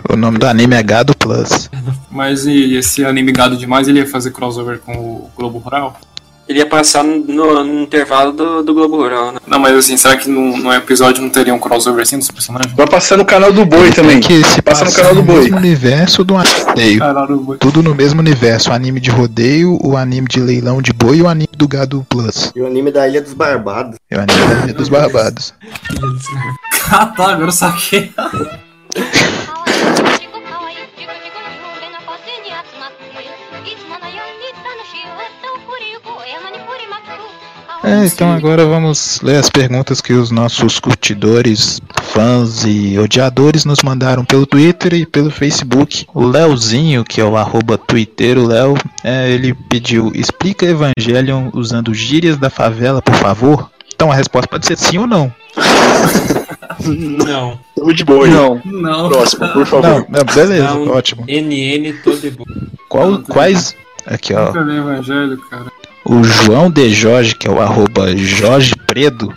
[0.10, 1.70] O nome do anime é Gado Plus.
[2.10, 6.00] Mas e esse anime gado demais, ele ia fazer crossover com o Globo Rural?
[6.48, 9.40] Ele ia passar no, no intervalo do, do Globo Rural, né?
[9.46, 12.74] Não, mas assim, será que no, no episódio não teria um crossover assim dos personagens?
[12.74, 14.20] Vai passar no canal do Boi também.
[14.22, 15.42] Que se Passa passa no canal do Boi.
[15.42, 17.00] mesmo universo do rodeio.
[17.00, 18.70] Caralho, Tudo no mesmo universo.
[18.70, 22.06] O anime de rodeio, o anime de leilão de boi e o anime do Gado
[22.10, 22.52] Plus.
[22.56, 23.98] E o anime da Ilha dos Barbados.
[24.10, 25.54] É o anime da Ilha dos Barbados.
[26.90, 28.14] Ah, tá, agora eu saquei.
[37.88, 43.82] É, então agora vamos ler as perguntas que os nossos curtidores, fãs e odiadores nos
[43.82, 46.06] mandaram pelo Twitter e pelo Facebook.
[46.14, 52.38] O Leozinho, que é o arroba twitteiro Léo, é, ele pediu, explica Evangelion usando gírias
[52.38, 53.70] da favela, por favor.
[53.94, 55.34] Então a resposta pode ser sim ou não.
[56.86, 57.60] Não.
[57.76, 58.62] Tamo de boa, Não.
[58.64, 59.10] Não.
[59.10, 59.84] Próximo, por favor.
[59.90, 60.90] Não, não, beleza, Não.
[60.90, 61.26] ótimo.
[61.28, 62.48] NN todo de boa.
[62.88, 63.76] Qual, quais.
[64.06, 64.50] Aqui, ó.
[64.50, 65.66] Evangelho, cara.
[66.10, 69.36] O João de Jorge, que é o arroba Jorge Predo,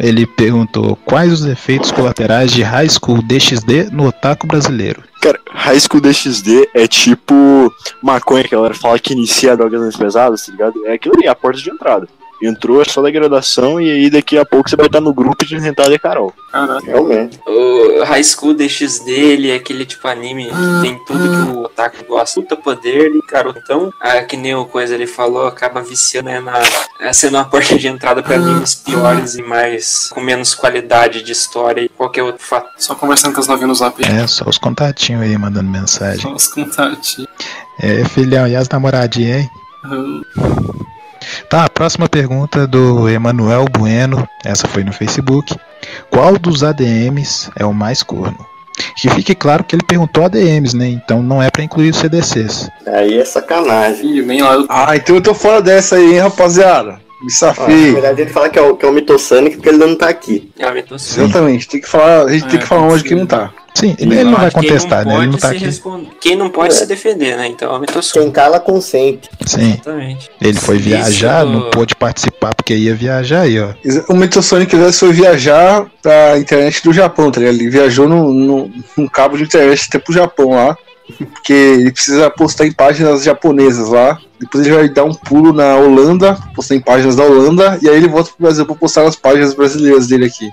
[0.00, 5.04] ele perguntou quais os efeitos colaterais de High School DxD no otaku brasileiro.
[5.22, 9.96] Cara, High School DxD é tipo maconha que a galera fala que inicia drogas mais
[9.96, 10.84] pesadas, tá ligado?
[10.84, 12.08] É aquilo ali, a porta de entrada.
[12.42, 15.58] Entrou, é só degradação e aí daqui a pouco você vai estar no grupo de
[15.58, 16.32] Rentada e Carol.
[16.50, 16.86] Caraca.
[16.86, 17.38] Realmente.
[17.46, 22.04] O High School DxD, ele é aquele tipo anime que tem tudo que o otaku
[22.06, 22.40] gosta.
[22.40, 23.92] Puta poder e garotão.
[24.00, 26.60] Ah, que nem o coisa ele falou, acaba viciando né, na,
[27.00, 31.32] é, sendo uma porta de entrada pra animes piores e mais com menos qualidade de
[31.32, 32.70] história e qualquer outro fato.
[32.78, 34.02] Só conversando com as novinhas no zap.
[34.04, 36.20] É, só os contatinhos aí mandando mensagem.
[36.20, 37.28] Só os contatinhos.
[37.80, 39.50] É, filhão, e as namoradinhas, hein?
[39.84, 40.90] Ah,
[41.48, 45.56] Tá, a próxima pergunta do Emanuel Bueno, essa foi no Facebook.
[46.10, 48.38] Qual dos ADMs é o mais corno?
[48.96, 50.88] Que fique claro que ele perguntou ADMs, né?
[50.88, 52.70] Então não é pra incluir os CDCs.
[52.86, 54.18] Aí é sacanagem.
[54.18, 54.66] Ih, nem lá eu.
[54.68, 57.00] Ah, então eu tô fora dessa aí, hein, rapaziada.
[57.22, 59.78] Me Ó, na verdade, ele fala que é o, que é o Mitosonic porque ele
[59.78, 60.50] não tá aqui.
[60.58, 61.24] Mas tô Sim.
[61.24, 63.52] Exatamente, tem que falar, a gente tem É, que falar tem onde que não tá.
[63.74, 65.16] Sim, ele, ele não vai contestar, né?
[65.18, 65.68] Ele não tá aqui.
[66.20, 66.76] Quem não pode É.
[66.76, 67.46] se defender, né?
[67.46, 69.28] Então eu tô Quem cala, consente.
[69.46, 69.72] Sim.
[69.74, 70.30] Exatamente.
[70.40, 73.68] Ele foi Isso viajar, do- não pôde participar porque ia viajar aí, ó.
[74.08, 77.54] O Metrosonic Verso foi viajar pra internet do Japão, tá ligado?
[77.56, 80.76] Ele viajou num, num cabo de internet até pro Japão lá.
[81.10, 84.18] Porque ele precisa postar em páginas japonesas lá.
[84.38, 87.96] Depois ele vai dar um pulo na Holanda, postar em páginas da Holanda, e aí
[87.96, 90.48] ele volta pro Brasil pra postar nas páginas brasileiras dele aqui.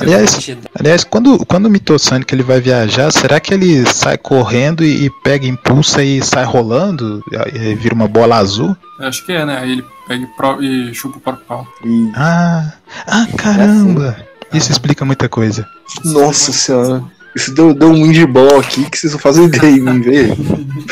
[0.00, 0.48] Aliás,
[0.78, 5.10] aliás quando, quando o Mitosonic ele vai viajar, será que ele sai correndo e, e
[5.24, 7.20] pega impulso e sai rolando?
[7.52, 8.76] E vira uma bola azul?
[9.00, 9.58] Acho que é, né?
[9.58, 11.66] Aí ele pega e, pro- e chupa o próprio pau.
[12.14, 12.72] Ah,
[13.08, 14.16] ah caramba!
[14.54, 15.66] Isso explica muita coisa.
[16.04, 17.02] Nossa senhora.
[17.34, 20.36] Isso deu, deu um indie ball aqui que vocês não fazem ideia em mim, velho.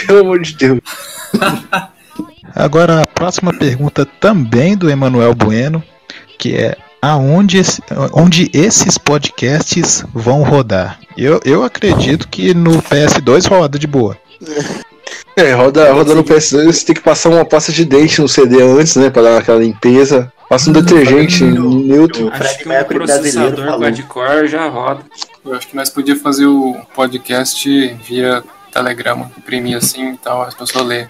[0.07, 0.81] Pelo amor de Deus.
[2.55, 5.83] Agora a próxima pergunta também do Emanuel Bueno,
[6.39, 7.83] que é aonde esse-
[8.13, 10.99] onde esses podcasts vão rodar?
[11.17, 14.17] Eu, eu acredito que no PS2 roda de boa.
[15.37, 18.63] É, roda, roda no PS2, você tem que passar uma pasta de dente no CD
[18.63, 19.11] antes, né?
[19.11, 20.33] Pra dar aquela limpeza.
[20.49, 22.29] Passa um detergente neutro.
[22.33, 25.03] Acho Fred que um processador quad-core já roda.
[25.45, 28.43] Eu acho que nós podíamos fazer o podcast via
[28.73, 31.09] Telegrama, imprimir assim e tal, as pessoas lerem.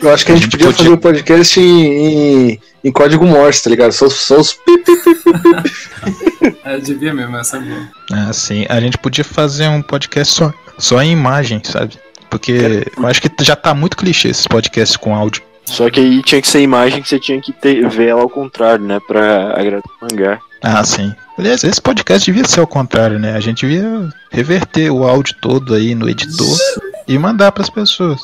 [0.00, 3.70] Eu acho que a gente podia fazer o podcast em, em, em código Morse, tá
[3.70, 3.92] ligado?
[3.92, 6.56] Só, só os pi, pi, pi, pi, pi.
[6.64, 7.88] É, devia mesmo, essa é boa.
[8.12, 8.66] Ah, sim.
[8.68, 11.98] A gente podia fazer um podcast só, só em imagem, sabe?
[12.34, 15.40] Porque eu acho que já tá muito clichê esses podcasts com áudio.
[15.64, 18.28] Só que aí tinha que ser imagem que você tinha que ter, ver ela ao
[18.28, 18.98] contrário, né?
[19.06, 20.40] Pra agradar o mangá.
[20.60, 21.14] Ah, sim.
[21.38, 23.36] Aliás, esse podcast devia ser ao contrário, né?
[23.36, 26.58] A gente devia reverter o áudio todo aí no editor
[27.06, 28.20] e mandar pras pessoas.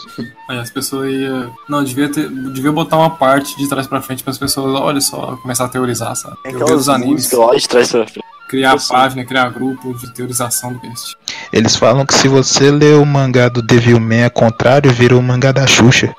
[0.48, 1.54] Aí as pessoas iam.
[1.68, 5.00] Não, devia, ter, devia botar uma parte de trás pra frente para as pessoas, olha
[5.00, 6.36] só, começar a teorizar, sabe?
[6.44, 7.12] Dos aquelas animes.
[7.12, 8.30] músicas lá de trás pra frente.
[8.51, 8.92] Criar assim.
[8.92, 11.16] página, criar grupo de teorização do best.
[11.53, 15.53] Eles falam que se você ler o mangá do Devilman ao contrário, vira o mangá
[15.53, 16.12] da Xuxa.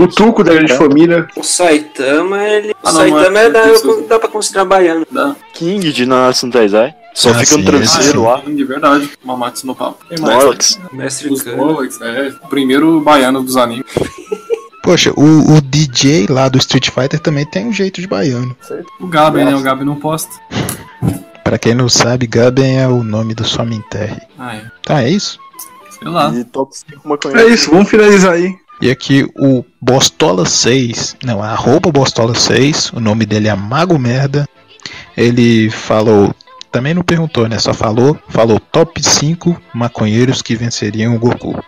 [0.00, 1.26] O Tuco da Grande Família.
[1.36, 2.74] O Saitama, ele.
[2.82, 5.06] Ah, o não, Saitama não é- é, da, isso- dá pra considerar baiano.
[5.10, 5.34] Dá.
[5.54, 6.94] King de Nanatsu no Taizai.
[7.14, 8.42] Só Ah, fica no travesseiro esse lá.
[8.46, 9.10] De verdade.
[9.24, 10.04] Mamatsu no papo.
[10.10, 10.78] Snorlax.
[10.92, 11.32] Mestre.
[11.32, 12.32] Snorlax, é.
[12.44, 13.84] O primeiro baiano dos animes.
[14.82, 18.56] Poxa, o, o DJ lá do Street Fighter também tem um jeito de baiano.
[19.00, 19.54] O Gabi, né?
[19.54, 20.30] O Gabi não posta.
[21.42, 24.20] Pra quem não sabe, Gaben é o nome do Sominterre.
[24.38, 24.62] Ah, é.
[24.84, 25.38] Tá, é isso?
[25.98, 26.32] Sei lá.
[26.34, 27.36] E top 5 maconha.
[27.40, 28.54] É isso, vamos finalizar aí.
[28.80, 34.48] E aqui o Bostola6, não, arroba Bostola6, o nome dele é Mago Merda.
[35.16, 36.32] Ele falou,
[36.70, 37.58] também não perguntou, né?
[37.58, 41.60] Só falou, falou top 5 maconheiros que venceriam o Goku.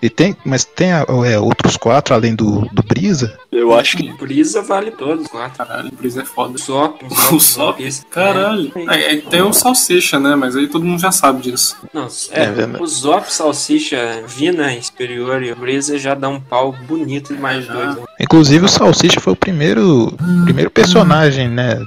[0.00, 3.38] E tem, mas tem é, outros quatro além do, do Brisa?
[3.52, 4.12] Eu acho que.
[4.14, 5.58] Brisa vale todos, quatro.
[5.64, 6.54] Caralho, o Brisa é foda.
[6.54, 7.78] O Sop, O Sop?
[8.10, 8.72] Caralho.
[8.88, 10.34] Aí, aí tem o Salsicha, né?
[10.34, 11.76] Mas aí todo mundo já sabe disso.
[11.94, 12.82] Não, é, É verdade.
[12.82, 17.40] o Zop, Salsicha, Vina é superior e o Brisa já dá um pau bonito de
[17.40, 17.94] mais dois.
[17.94, 18.02] né?
[18.18, 20.12] Inclusive o Salsicha foi o primeiro,
[20.44, 21.78] primeiro personagem, né?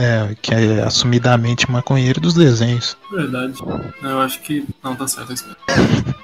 [0.00, 2.96] é, que é assumidamente maconheiro dos desenhos.
[3.10, 3.54] Verdade.
[4.02, 4.64] Eu acho que.
[4.82, 5.30] Não, tá certo.
[5.30, 6.14] É isso mesmo.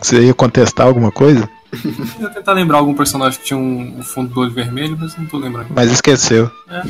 [0.00, 1.48] Você ia contestar alguma coisa?
[2.18, 5.16] Eu ia tentar lembrar algum personagem que tinha um, um fundo do olho vermelho, mas
[5.16, 5.68] não tô lembrando.
[5.70, 6.50] Mas esqueceu.
[6.70, 6.82] É.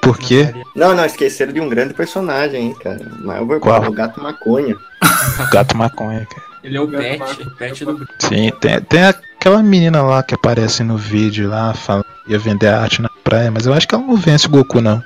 [0.00, 0.54] Por quê?
[0.76, 3.10] Não, não, esqueceram de um grande personagem, hein, cara.
[3.20, 3.84] Mas o Qual?
[3.84, 4.76] o gato maconha.
[5.52, 6.48] Gato maconha, cara.
[6.62, 8.12] Ele é o Pet, o Pet do Brisa.
[8.18, 12.68] Sim, tem, tem aquela menina lá que aparece no vídeo lá, fala que ia vender
[12.68, 15.00] arte na praia, mas eu acho que ela não vence o Goku, não.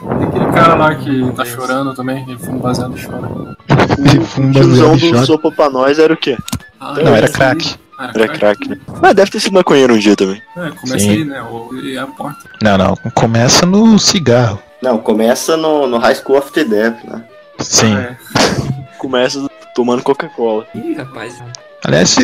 [0.00, 3.56] Tem aquele cara lá que tá chorando também, ele fuma baseado e chora.
[4.26, 5.26] Fuma O tiozão do.
[5.26, 6.36] Sopa pra nós era o quê?
[6.80, 7.76] Ah, Não, era crack.
[7.98, 8.78] aí- Era crack, né?
[9.02, 10.40] Mas deve ter sido maconheiro um dia também.
[10.56, 11.10] É, começa Sim.
[11.10, 11.42] aí, né?
[11.42, 12.38] O, e a porta.
[12.62, 14.58] Não, não, começa no cigarro.
[14.82, 17.22] Não, começa no, no High School of the Dead, né?
[17.58, 17.94] Sim.
[17.94, 18.16] É.
[18.96, 20.66] Começa tomando Coca-Cola.
[20.74, 21.34] Ih, rapaz.
[21.84, 22.16] Aliás,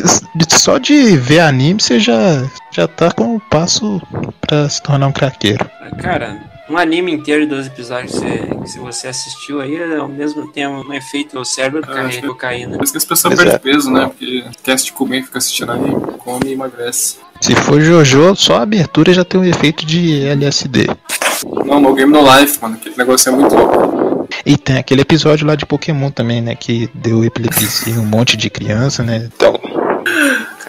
[0.51, 4.01] só de ver anime você já, já tá com o passo
[4.43, 5.65] pra se tornar um craqueiro.
[6.03, 6.37] Cara,
[6.69, 10.51] um anime inteiro de 12 episódios que você, que se você assistiu aí, ao mesmo
[10.53, 12.77] tempo um efeito no cérebro do É, que- cocaína.
[12.77, 13.59] Por isso que as pessoas Pois perdem é.
[13.75, 14.07] peso, né?
[14.07, 17.17] Porque esquece de comer, fica assistindo anime, come e emagrece.
[17.41, 20.87] Se for Jojo, só a abertura já tem um efeito de LSD.
[21.67, 24.29] Não, no Game No Life, mano, aquele negócio é muito louco.
[24.45, 26.55] E tem aquele episódio lá de Pokémon também, né?
[26.57, 29.29] Que deu epilepsia em um monte de criança, né?
[29.37, 29.61] Então,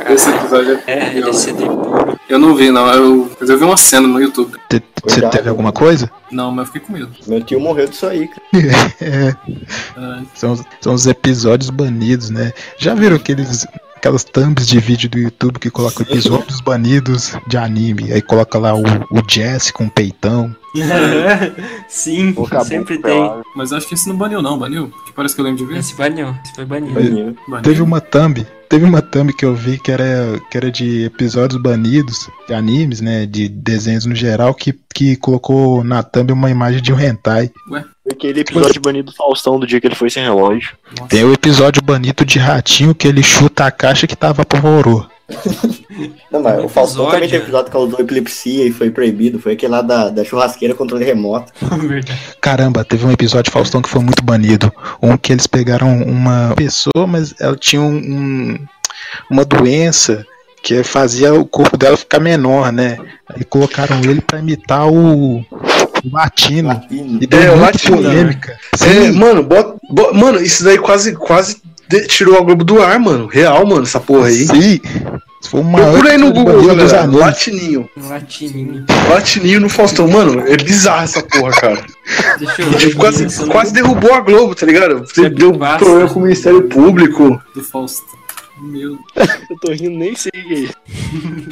[0.10, 0.92] Esse episódio é.
[1.18, 1.22] É,
[1.54, 2.18] puro.
[2.30, 2.88] Eu não vi, não.
[2.94, 4.58] Eu, mas eu vi uma cena no YouTube.
[4.70, 5.32] te- você Cuidado.
[5.32, 6.10] teve alguma coisa?
[6.32, 7.10] Não, mas eu fiquei com medo.
[7.26, 8.42] Meu tio morreu disso aí, cara.
[9.02, 12.52] É, É, são, os- são os episódios banidos, né?
[12.78, 18.12] Já viram aqueles aquelas thumbs de vídeo do YouTube que colocam episódios banidos de anime?
[18.14, 20.56] Aí coloca lá o, o Jesse com o peitão.
[21.88, 23.02] Sim, Boca sempre tem.
[23.14, 23.42] pelada.
[23.56, 24.58] Mas acho que esse não baniu, não.
[24.60, 24.92] Baniu?
[25.06, 25.80] Que parece que eu lembro de ver.
[25.80, 26.94] Esse baniu, esse foi banido.
[26.94, 27.36] Baniu.
[27.48, 27.64] Baniu.
[27.64, 31.62] Teve uma thumb, teve uma thumb que eu vi que era, que era de episódios
[31.62, 33.26] banidos, de animes, né?
[33.26, 37.52] De desenhos no geral, que, que colocou na thumb uma imagem de um hentai.
[37.68, 40.76] Foi aquele episódio banido do Faustão do dia que ele foi sem relógio.
[41.10, 45.06] Tem o episódio banido de ratinho que ele chuta a caixa que tava pororô.
[46.32, 49.40] Não, mas o Faustão também tem episódio que causou epilepsia e foi proibido.
[49.40, 51.52] Foi aquele lá da, da churrasqueira controle remoto.
[51.88, 52.20] Verdade.
[52.42, 54.72] Caramba, teve um episódio de Faustão que foi muito banido.
[55.02, 58.58] Um que eles pegaram uma pessoa, mas ela tinha um, um-
[59.30, 60.26] uma doença
[60.64, 62.98] que fazia o corpo dela ficar menor, né?
[63.30, 65.46] Aí colocaram ele pra imitar o, o
[66.12, 66.82] latino.
[66.92, 68.58] E E deu É, muita latino, polêmica.
[68.74, 72.82] É, Sim, mano, bota, bo- mano, isso daí quase, quase de- tirou a Globo do
[72.82, 73.28] ar, mano.
[73.28, 74.46] Real, mano, essa porra aí.
[74.46, 74.80] sim.
[75.50, 77.06] Foi uma Procura aí no Google, galera.
[77.06, 77.88] Latininho.
[77.96, 78.86] Latininho.
[79.10, 80.08] Latininho no Faustão.
[80.08, 81.86] Mano, é bizarro essa porra, cara.
[82.40, 82.96] Deixa eu ver.
[82.96, 85.06] Quase, isso, quase derrubou a Globo, tá ligado?
[85.08, 85.86] Você deu passa.
[85.86, 87.42] problema com o Ministério Público.
[87.54, 88.18] Do Faustão.
[88.62, 88.98] Meu
[89.50, 90.74] Eu tô rindo, nem sei o que é isso.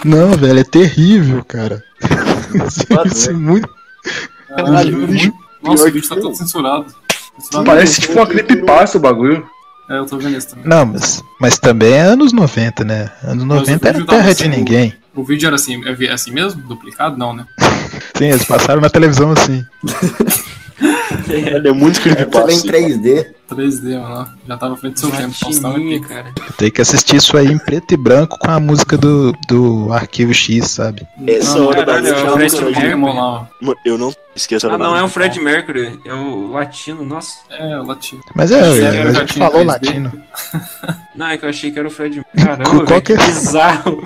[0.04, 1.82] Não, velho, é terrível, cara.
[3.06, 3.70] Isso é muito.
[4.48, 5.32] Caralho, bicho.
[5.62, 6.86] Nossa, Pior o vídeo tá todo censurado.
[7.40, 9.46] Censurado Parece tipo uma creepypasta o bagulho.
[9.90, 10.66] É, eu tô vendo isso também.
[10.68, 13.12] Não, mas, mas também é anos 90, né?
[13.24, 14.94] Anos Mas o 90 era terra de assim, ninguém.
[15.14, 16.62] O vídeo era assim, é vi- assim mesmo?
[16.64, 17.18] Duplicado?
[17.18, 17.46] Não, né?
[18.18, 19.64] Sim, eles passaram na televisão assim.
[21.30, 22.68] Ele é muito em creepypasta.
[22.68, 23.28] 3D.
[23.50, 24.28] 3D, mano.
[24.48, 25.34] Já tava à frente do seu tempo.
[25.42, 26.16] É Latininho, pica.
[26.16, 26.34] cara.
[26.58, 30.34] Tem que assistir isso aí em preto e branco com a música do, do Arquivo
[30.34, 31.06] X, sabe?
[31.28, 32.96] Essa Não, hora da caralho, noite é eu o não Fred.
[32.96, 33.48] Mercury.
[33.86, 35.08] Eu não esqueço a hora Ah, da não, é o.
[35.10, 36.00] Fred Mercury.
[36.06, 37.36] É o latino, nossa.
[37.52, 38.22] É, o latino.
[38.34, 38.64] Mas é,
[39.14, 39.68] gente tinha falou 3D?
[39.68, 40.12] latino.
[41.16, 43.26] Não, é que eu achei que era o Fred Caramba, Qual velho, que que é?
[43.26, 44.04] bizarro.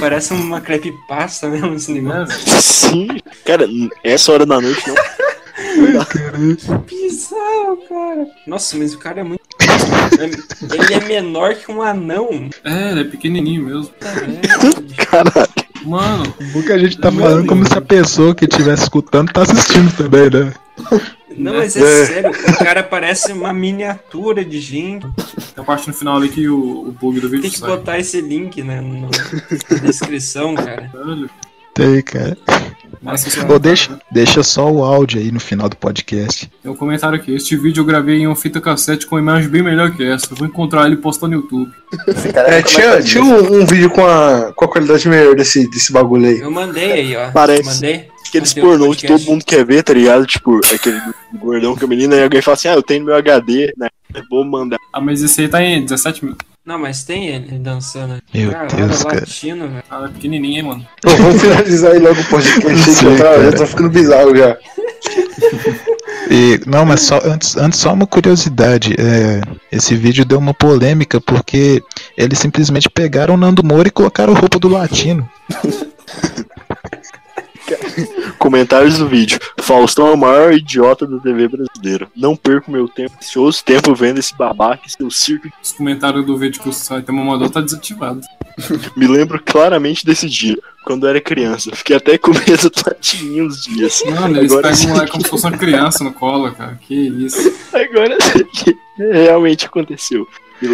[0.00, 2.34] Parece uma creepypasta mesmo esse negócio.
[2.62, 3.06] Sim.
[3.44, 3.68] Cara,
[4.02, 4.94] essa hora da noite não.
[6.86, 8.26] Bizarro, cara.
[8.46, 9.40] Nossa, mas o cara é muito.
[10.72, 12.48] Ele é menor que um anão.
[12.64, 13.90] É, ele é pequenininho mesmo.
[15.10, 15.48] Caralho.
[15.84, 17.48] Mano, O que a gente tá falando Deus.
[17.48, 20.52] como se a pessoa que estivesse escutando tá assistindo também, né?
[21.36, 22.06] Não, mas é, É.
[22.06, 25.06] sério, o cara parece uma miniatura de gente.
[25.14, 27.70] tem a parte no final ali que o, o bug do vídeo Tem que sai.
[27.70, 30.90] botar esse link né, na descrição, cara.
[31.74, 32.36] Tem, cara.
[33.02, 33.24] Mas
[33.60, 36.50] deixa, deixa só o áudio aí no final do podcast.
[36.62, 37.34] Tem um comentário aqui.
[37.34, 40.34] Este vídeo eu gravei em uma fita cassete com uma imagem bem melhor que essa.
[40.34, 41.70] Vou encontrar ele e postar no YouTube.
[42.34, 46.26] É, tinha, tinha um, um vídeo com a, com a qualidade melhor desse, desse bagulho
[46.26, 46.40] aí.
[46.40, 47.30] Eu mandei aí, ó.
[47.30, 47.64] Parece.
[47.64, 48.08] Mandei.
[48.28, 50.26] Aqueles pornô que todo mundo quer ver, tá ligado?
[50.26, 51.00] Tipo, aquele
[51.34, 53.88] gordão com a menina, e alguém fala assim, ah, eu tenho meu HD, né?
[54.30, 54.78] Vou mandar.
[54.92, 56.36] Ah, mas esse aí tá em 17 mil.
[56.68, 58.22] Não, mas tem ele dançando.
[58.34, 59.20] Meu Cara, Deus, olha, cara.
[59.20, 60.04] latino, velho.
[60.04, 60.86] É pequenininho, hein, mano.
[61.02, 63.50] Ô, vamos finalizar aí logo o podcast que Sim, já cara.
[63.50, 64.54] já tá ficando bizarro já.
[66.30, 68.94] E, não, mas só antes, antes só uma curiosidade.
[68.98, 69.40] é,
[69.72, 71.82] esse vídeo deu uma polêmica porque
[72.18, 75.26] eles simplesmente pegaram o Nando Moura e colocaram a roupa do latino.
[78.38, 79.38] Comentários do vídeo.
[79.60, 82.08] Faustão é o maior idiota da TV brasileira.
[82.16, 85.48] Não perco meu tempo, precioso tempo vendo esse babaca e seu circo.
[85.62, 88.20] Os comentários do vídeo que o Saitama mandou tá desativado.
[88.96, 91.70] Me lembro claramente desse dia, quando eu era criança.
[91.74, 94.02] Fiquei até com medo do latininho uns dias.
[94.06, 94.88] Mano, eles Agora pegam sim.
[94.88, 96.78] moleque como se fosse uma criança no colo, cara.
[96.86, 97.52] Que isso.
[97.72, 98.16] Agora
[98.96, 100.26] realmente aconteceu.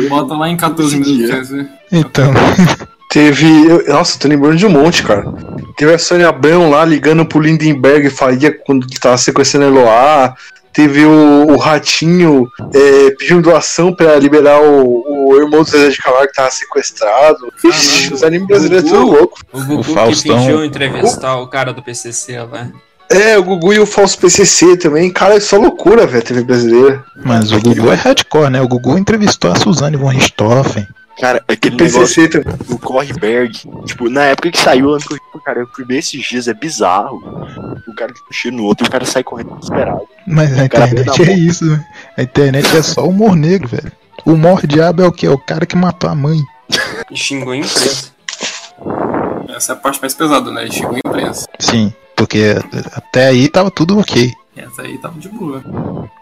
[0.09, 1.71] Bota lá em 14 desse minutos, quer dizer.
[1.93, 2.33] Então,
[3.15, 3.47] Teve.
[3.69, 5.25] eu- nossa, tô lembrando de um monte, cara.
[5.77, 10.35] Teve a Sônia Abrão lá ligando pro Lindenberg Faria quando ele tava sequestrando a Eloá.
[10.73, 15.99] Teve o, o Ratinho é, pedindo doação pra liberar o, o irmão do Zezé de
[15.99, 17.53] Camargo que tava sequestrado.
[17.65, 19.41] Ixi, os animes brasileiros são loucos.
[19.53, 22.67] O Gugu que Faustão- fingiu entrevistar o cara do PCC lá.
[23.09, 25.13] É, o Gugu e o Falso PCC também.
[25.13, 27.05] Cara, é só loucura, velho, TV brasileira.
[27.25, 28.61] mas o Gugu é hardcore, né?
[28.61, 30.89] O Gugu entrevistou a Suzane von Richthofen.
[31.21, 33.53] Cara, aquele O PCC negócio do Correberg,
[33.87, 36.55] tipo, na época que saiu, eu eu, tipo, cara, eu fui ver esses dias, é
[36.55, 37.19] bizarro.
[37.87, 40.03] O cara tipo, tira no outro e o cara sai correndo desesperado.
[40.27, 41.87] Mas a internet é isso, né?
[42.17, 43.93] A internet é só humor negro, velho.
[44.25, 45.27] O humor diabo é o quê?
[45.27, 46.39] É o cara que matou a mãe.
[47.11, 48.13] E xingou a imprensa.
[49.55, 50.67] Essa é a parte mais pesada, né?
[50.67, 51.47] E chegou a imprensa.
[51.59, 52.57] Sim, porque
[52.93, 54.33] até aí tava tudo ok.
[54.57, 55.63] Essa aí tava de boa.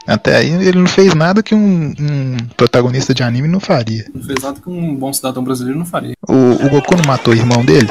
[0.06, 4.06] Até aí ele não fez nada que um, um protagonista de anime não faria.
[4.14, 6.14] Não fez nada que um bom cidadão brasileiro não faria.
[6.26, 7.90] O, o Goku não matou o irmão dele?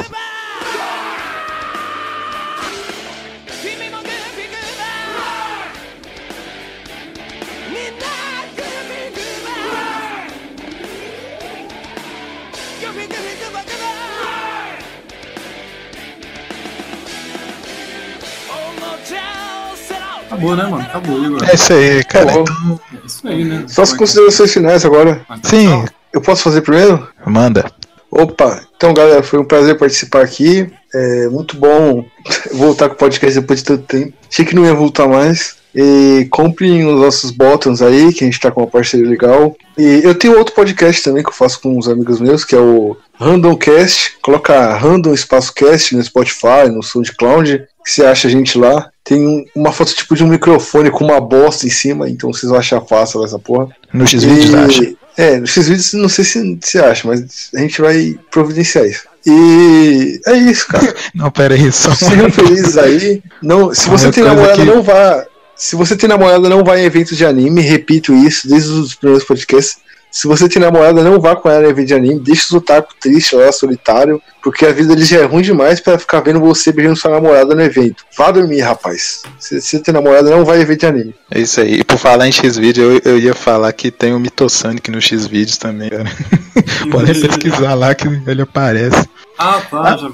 [20.42, 20.82] Acabou, né, mano?
[20.82, 21.48] Acabou, Igor.
[21.48, 22.32] É isso aí, cara.
[22.32, 23.64] Então, É isso aí, né?
[23.68, 25.24] Só as considerações finais agora.
[25.42, 27.08] sim, Eu posso fazer primeiro?
[27.26, 27.70] manda.
[28.10, 30.70] Opa, então galera, foi um prazer participar aqui.
[30.94, 32.04] É muito bom
[32.52, 34.12] voltar com o podcast depois de tanto tempo.
[34.30, 35.56] Achei que não ia voltar mais.
[35.74, 39.56] E comprem os nossos botões aí, que a gente tá com uma parceria legal.
[39.78, 42.60] E eu tenho outro podcast também que eu faço com uns amigos meus, que é
[42.60, 44.18] o Randomcast.
[44.20, 48.90] Coloca Random Espaço Cast no Spotify, no SoundCloud, que você acha a gente lá.
[49.04, 52.48] Tem um- uma foto tipo de um microfone com uma bosta em cima, então vocês
[52.50, 53.68] vão achar fácil essa porra.
[53.92, 54.94] No X-Vídeos, E- acha?
[55.16, 59.02] É, nos X-Vídeos não sei se se acha, mas a gente vai providenciar isso.
[59.26, 60.94] E é isso, cara.
[61.14, 63.22] Não, pera aí, só Sejam felizes aí.
[63.42, 65.24] Não, se você Uma tem namorada, que- não vá.
[65.54, 67.60] Se você tem namorada, não vá em eventos de anime.
[67.60, 69.76] Repito isso desde os primeiros podcasts.
[70.12, 72.20] Se você tem namorada, não vá com ela em evento de anime.
[72.20, 74.20] Deixa os otaku triste lá, solitário.
[74.42, 77.54] Porque a vida deles já é ruim demais pra ficar vendo você beijando sua namorada
[77.54, 78.04] no evento.
[78.18, 79.22] Vá dormir, rapaz.
[79.38, 81.14] Se você tem namorada, não vai em evento de anime.
[81.30, 81.80] É isso aí.
[81.80, 85.56] E por falar em X-Vídeo, eu, eu ia falar que tem o Mitosonic no X-Vídeos
[85.56, 86.04] também, cara.
[86.90, 89.08] Podem pesquisar lá que ele aparece.
[89.38, 90.10] Ah, tá, já.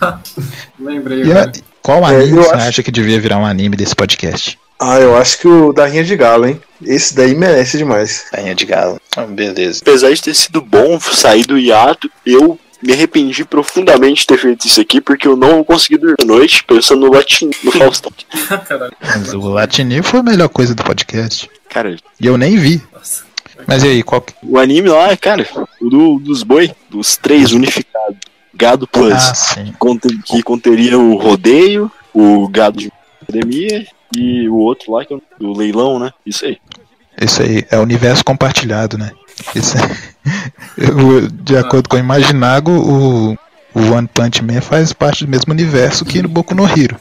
[0.78, 1.52] Lembrei E agora.
[1.82, 4.58] qual É, anime eu você acho- acha que devia virar um anime desse podcast?
[4.80, 6.60] Ah, eu acho que o da Rinha de Galo, hein?
[6.82, 8.26] Esse daí merece demais.
[8.32, 8.98] Rainha de Galo.
[9.14, 9.80] Ah, beleza.
[9.82, 14.66] Apesar de ter sido bom sair do hiato, eu me arrependi profundamente de ter feito
[14.66, 18.10] isso aqui, porque eu não consegui dormir à noite pensando no latim do Faustão.
[19.00, 21.50] Mas o Latinil foi a melhor coisa do podcast.
[21.68, 22.82] Cara, E eu nem vi.
[22.92, 23.24] Nossa.
[23.66, 24.32] Mas e aí, qual que...
[24.42, 25.46] o anime lá, cara,
[25.78, 28.16] o do- dos boi, dos três unificados.
[28.54, 29.64] Gado Plus, Ah,
[30.26, 32.90] que conteria o rodeio, o gado de
[33.22, 36.10] academia e o outro lá, que é o do leilão, né?
[36.24, 36.58] Isso aí.
[37.20, 39.10] Isso aí, é o universo compartilhado, né?
[39.54, 40.10] Isso é-
[40.76, 43.32] Eu, de acordo com o Imaginago, o,
[43.74, 46.96] o One Punch Man faz parte do mesmo universo que no Boku no Hero.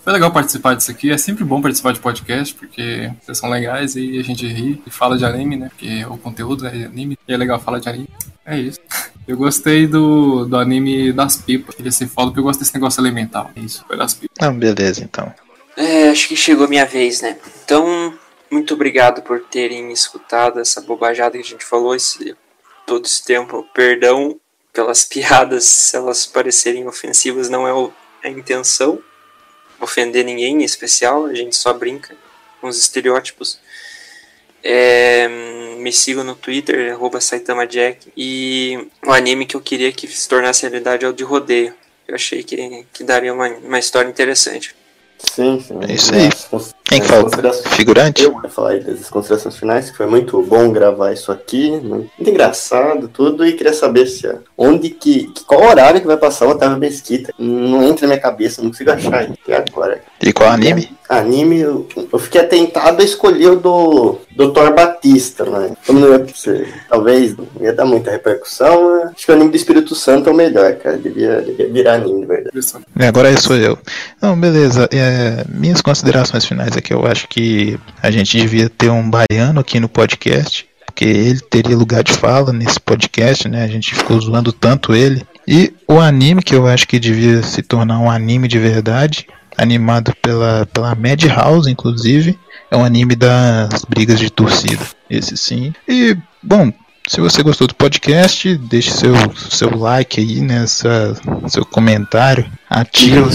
[0.00, 1.10] Foi legal participar disso aqui.
[1.10, 4.90] É sempre bom participar de podcast, porque vocês são legais e a gente ri e
[4.90, 5.68] fala de anime, né?
[5.68, 8.08] Porque o conteúdo é anime e é legal falar de anime.
[8.46, 8.78] É isso.
[9.26, 11.74] Eu gostei do, do anime das pipas.
[11.74, 13.50] Queria ser foda porque eu gosto desse negócio elemental.
[13.56, 14.36] É isso, foi das pipas.
[14.38, 15.32] Ah, beleza, então.
[15.76, 17.36] É, acho que chegou minha vez, né?
[17.64, 18.16] Então,
[18.50, 22.36] muito obrigado por terem escutado essa bobajada que a gente falou esse,
[22.86, 23.66] todo esse tempo.
[23.74, 24.38] Perdão
[24.72, 27.92] pelas piadas, se elas parecerem ofensivas, não é o-
[28.22, 29.02] a intenção.
[29.80, 32.16] ofender ninguém em especial, a gente só brinca
[32.60, 33.58] com os estereótipos.
[34.62, 35.28] É,
[35.78, 38.10] me sigam no Twitter, SaitamaJack.
[38.16, 41.74] E o anime que eu queria que se tornasse realidade é o de rodeio.
[42.08, 44.74] Eu achei que, que daria uma, uma história interessante.
[45.18, 45.78] Sim, sim.
[45.88, 46.28] É isso aí.
[46.94, 47.24] Quem que falta?
[47.24, 48.22] considerações- Figurante?
[48.22, 52.10] Eu vou falar aí das considerações finais, que foi muito bom gravar isso aqui, muito
[52.20, 56.50] engraçado, tudo, e queria saber se onde que, que- qual horário que vai passar o
[56.50, 57.32] Otávio Mesquita.
[57.38, 59.32] Não entra na minha cabeça, não consigo achar aí.
[59.48, 60.00] E agora?
[60.22, 60.90] E qual anime?
[61.06, 64.18] Anime, eu, eu fiquei tentado a escolher o do,
[64.52, 65.76] Thor Batista, né?
[65.86, 69.10] Como não ia ser, talvez não ia dar muita repercussão, né?
[69.14, 70.96] acho que o anime do Espírito Santo é o melhor, cara.
[70.96, 72.58] Devia, devia virar anime, de verdade.
[72.98, 73.78] E agora sou eu.
[74.20, 74.88] Não, beleza.
[74.92, 79.78] É, minhas considerações finais aqui, eu acho que a gente devia ter um baiano aqui
[79.80, 83.64] no podcast, porque ele teria lugar de fala nesse podcast, né?
[83.64, 85.24] A gente ficou zoando tanto ele.
[85.46, 90.12] E o anime que eu acho que devia se tornar um anime de verdade, animado
[90.22, 92.38] pela, pela Madhouse, inclusive,
[92.70, 94.84] é um anime das brigas de torcida.
[95.08, 95.72] Esse sim.
[95.88, 96.72] E, bom,
[97.06, 99.14] se você gostou do podcast, deixe seu,
[99.50, 100.66] seu like aí, né?
[100.66, 101.14] Sua-
[101.48, 102.46] seu comentário.
[102.70, 103.30] Ativa.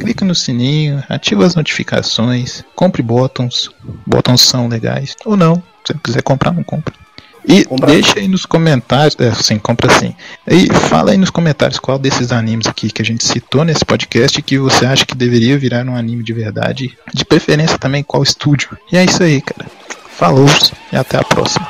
[0.00, 3.70] Clica no sininho, ativa as notificações, compre bottoms.
[4.06, 5.14] Bottoms são legais.
[5.24, 6.94] Ou não, se você quiser comprar, não compra.
[7.46, 9.16] E deixa aí nos comentários.
[9.18, 10.14] É, sim, compra sim.
[10.46, 14.42] E fala aí nos comentários qual desses animes aqui que a gente citou nesse podcast
[14.42, 16.98] que você acha que deveria virar um anime de verdade.
[17.14, 18.76] De preferência também qual estúdio.
[18.92, 19.70] E é isso aí, cara.
[20.10, 20.46] Falou
[20.92, 21.66] e até a próxima.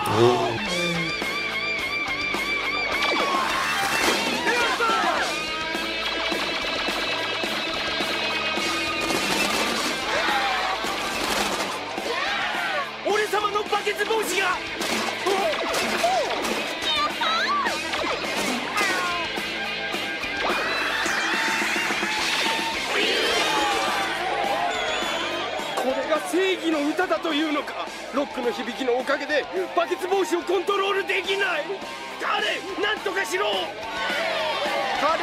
[27.09, 27.87] だというのか。
[28.15, 29.45] ロックの響きのおかげで
[29.77, 31.65] バケツ帽子をコントロールできない。
[32.21, 33.47] 彼なんとかしろ。
[35.01, 35.19] 彼。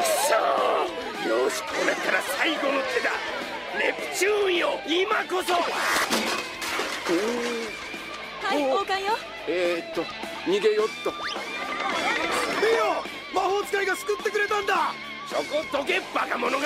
[0.00, 3.10] くそよしこうなったら最後の手だ。
[3.78, 4.80] ネプチューンよ。
[4.86, 5.54] 今こそ。
[5.54, 5.60] は
[8.54, 9.16] い交換よ。
[9.46, 10.02] えー、っと
[10.46, 11.10] 逃げよっと。
[11.10, 13.04] いいよ
[13.34, 14.94] 魔法使いが救ってくれたんだ
[15.28, 16.64] そこどけバカ者が。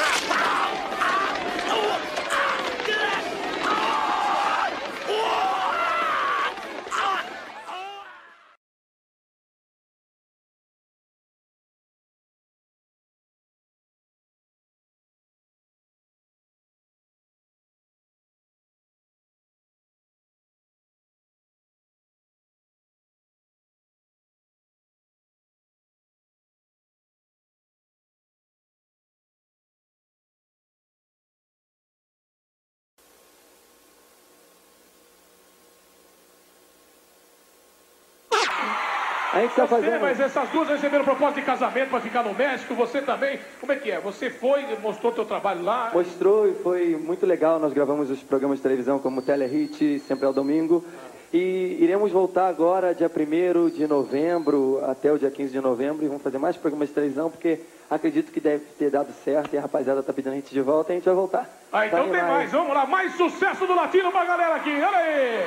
[39.42, 40.00] Gente tá fazendo.
[40.00, 43.38] Mas essas duas receberam proposta de casamento para ficar no México, você também.
[43.60, 44.00] Como é que é?
[44.00, 45.90] Você foi, mostrou teu trabalho lá?
[45.92, 47.58] Mostrou e foi muito legal.
[47.58, 50.84] Nós gravamos os programas de televisão como Telehit, Sempre ao Domingo.
[51.32, 56.08] E iremos voltar agora, dia 1 de novembro até o dia 15 de novembro, e
[56.08, 57.58] vamos fazer mais programas de televisão, porque
[57.90, 60.90] acredito que deve ter dado certo e a rapaziada tá pedindo a gente de volta
[60.90, 61.48] e a gente vai voltar.
[61.72, 62.52] Ah, então tem mais.
[62.52, 62.84] Vamos lá.
[62.84, 64.70] Mais sucesso do Latino pra galera aqui.
[64.70, 65.44] Olha aí.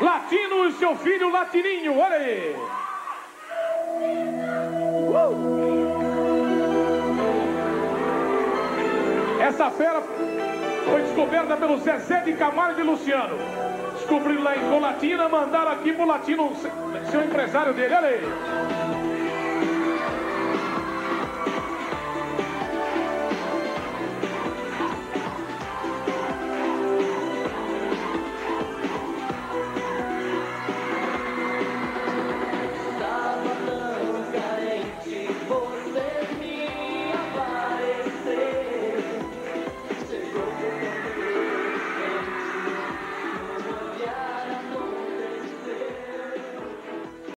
[0.00, 1.98] Latino e seu filho Latininho.
[1.98, 2.54] Olha aí.
[9.40, 10.02] Essa fera
[10.84, 13.36] foi descoberta pelo Zezé de Camargo e Luciano.
[13.94, 16.52] Descobriram lá em Colatina, mandaram aqui pro Latino,
[17.10, 17.94] seu empresário dele.
[17.94, 18.85] Olha aí.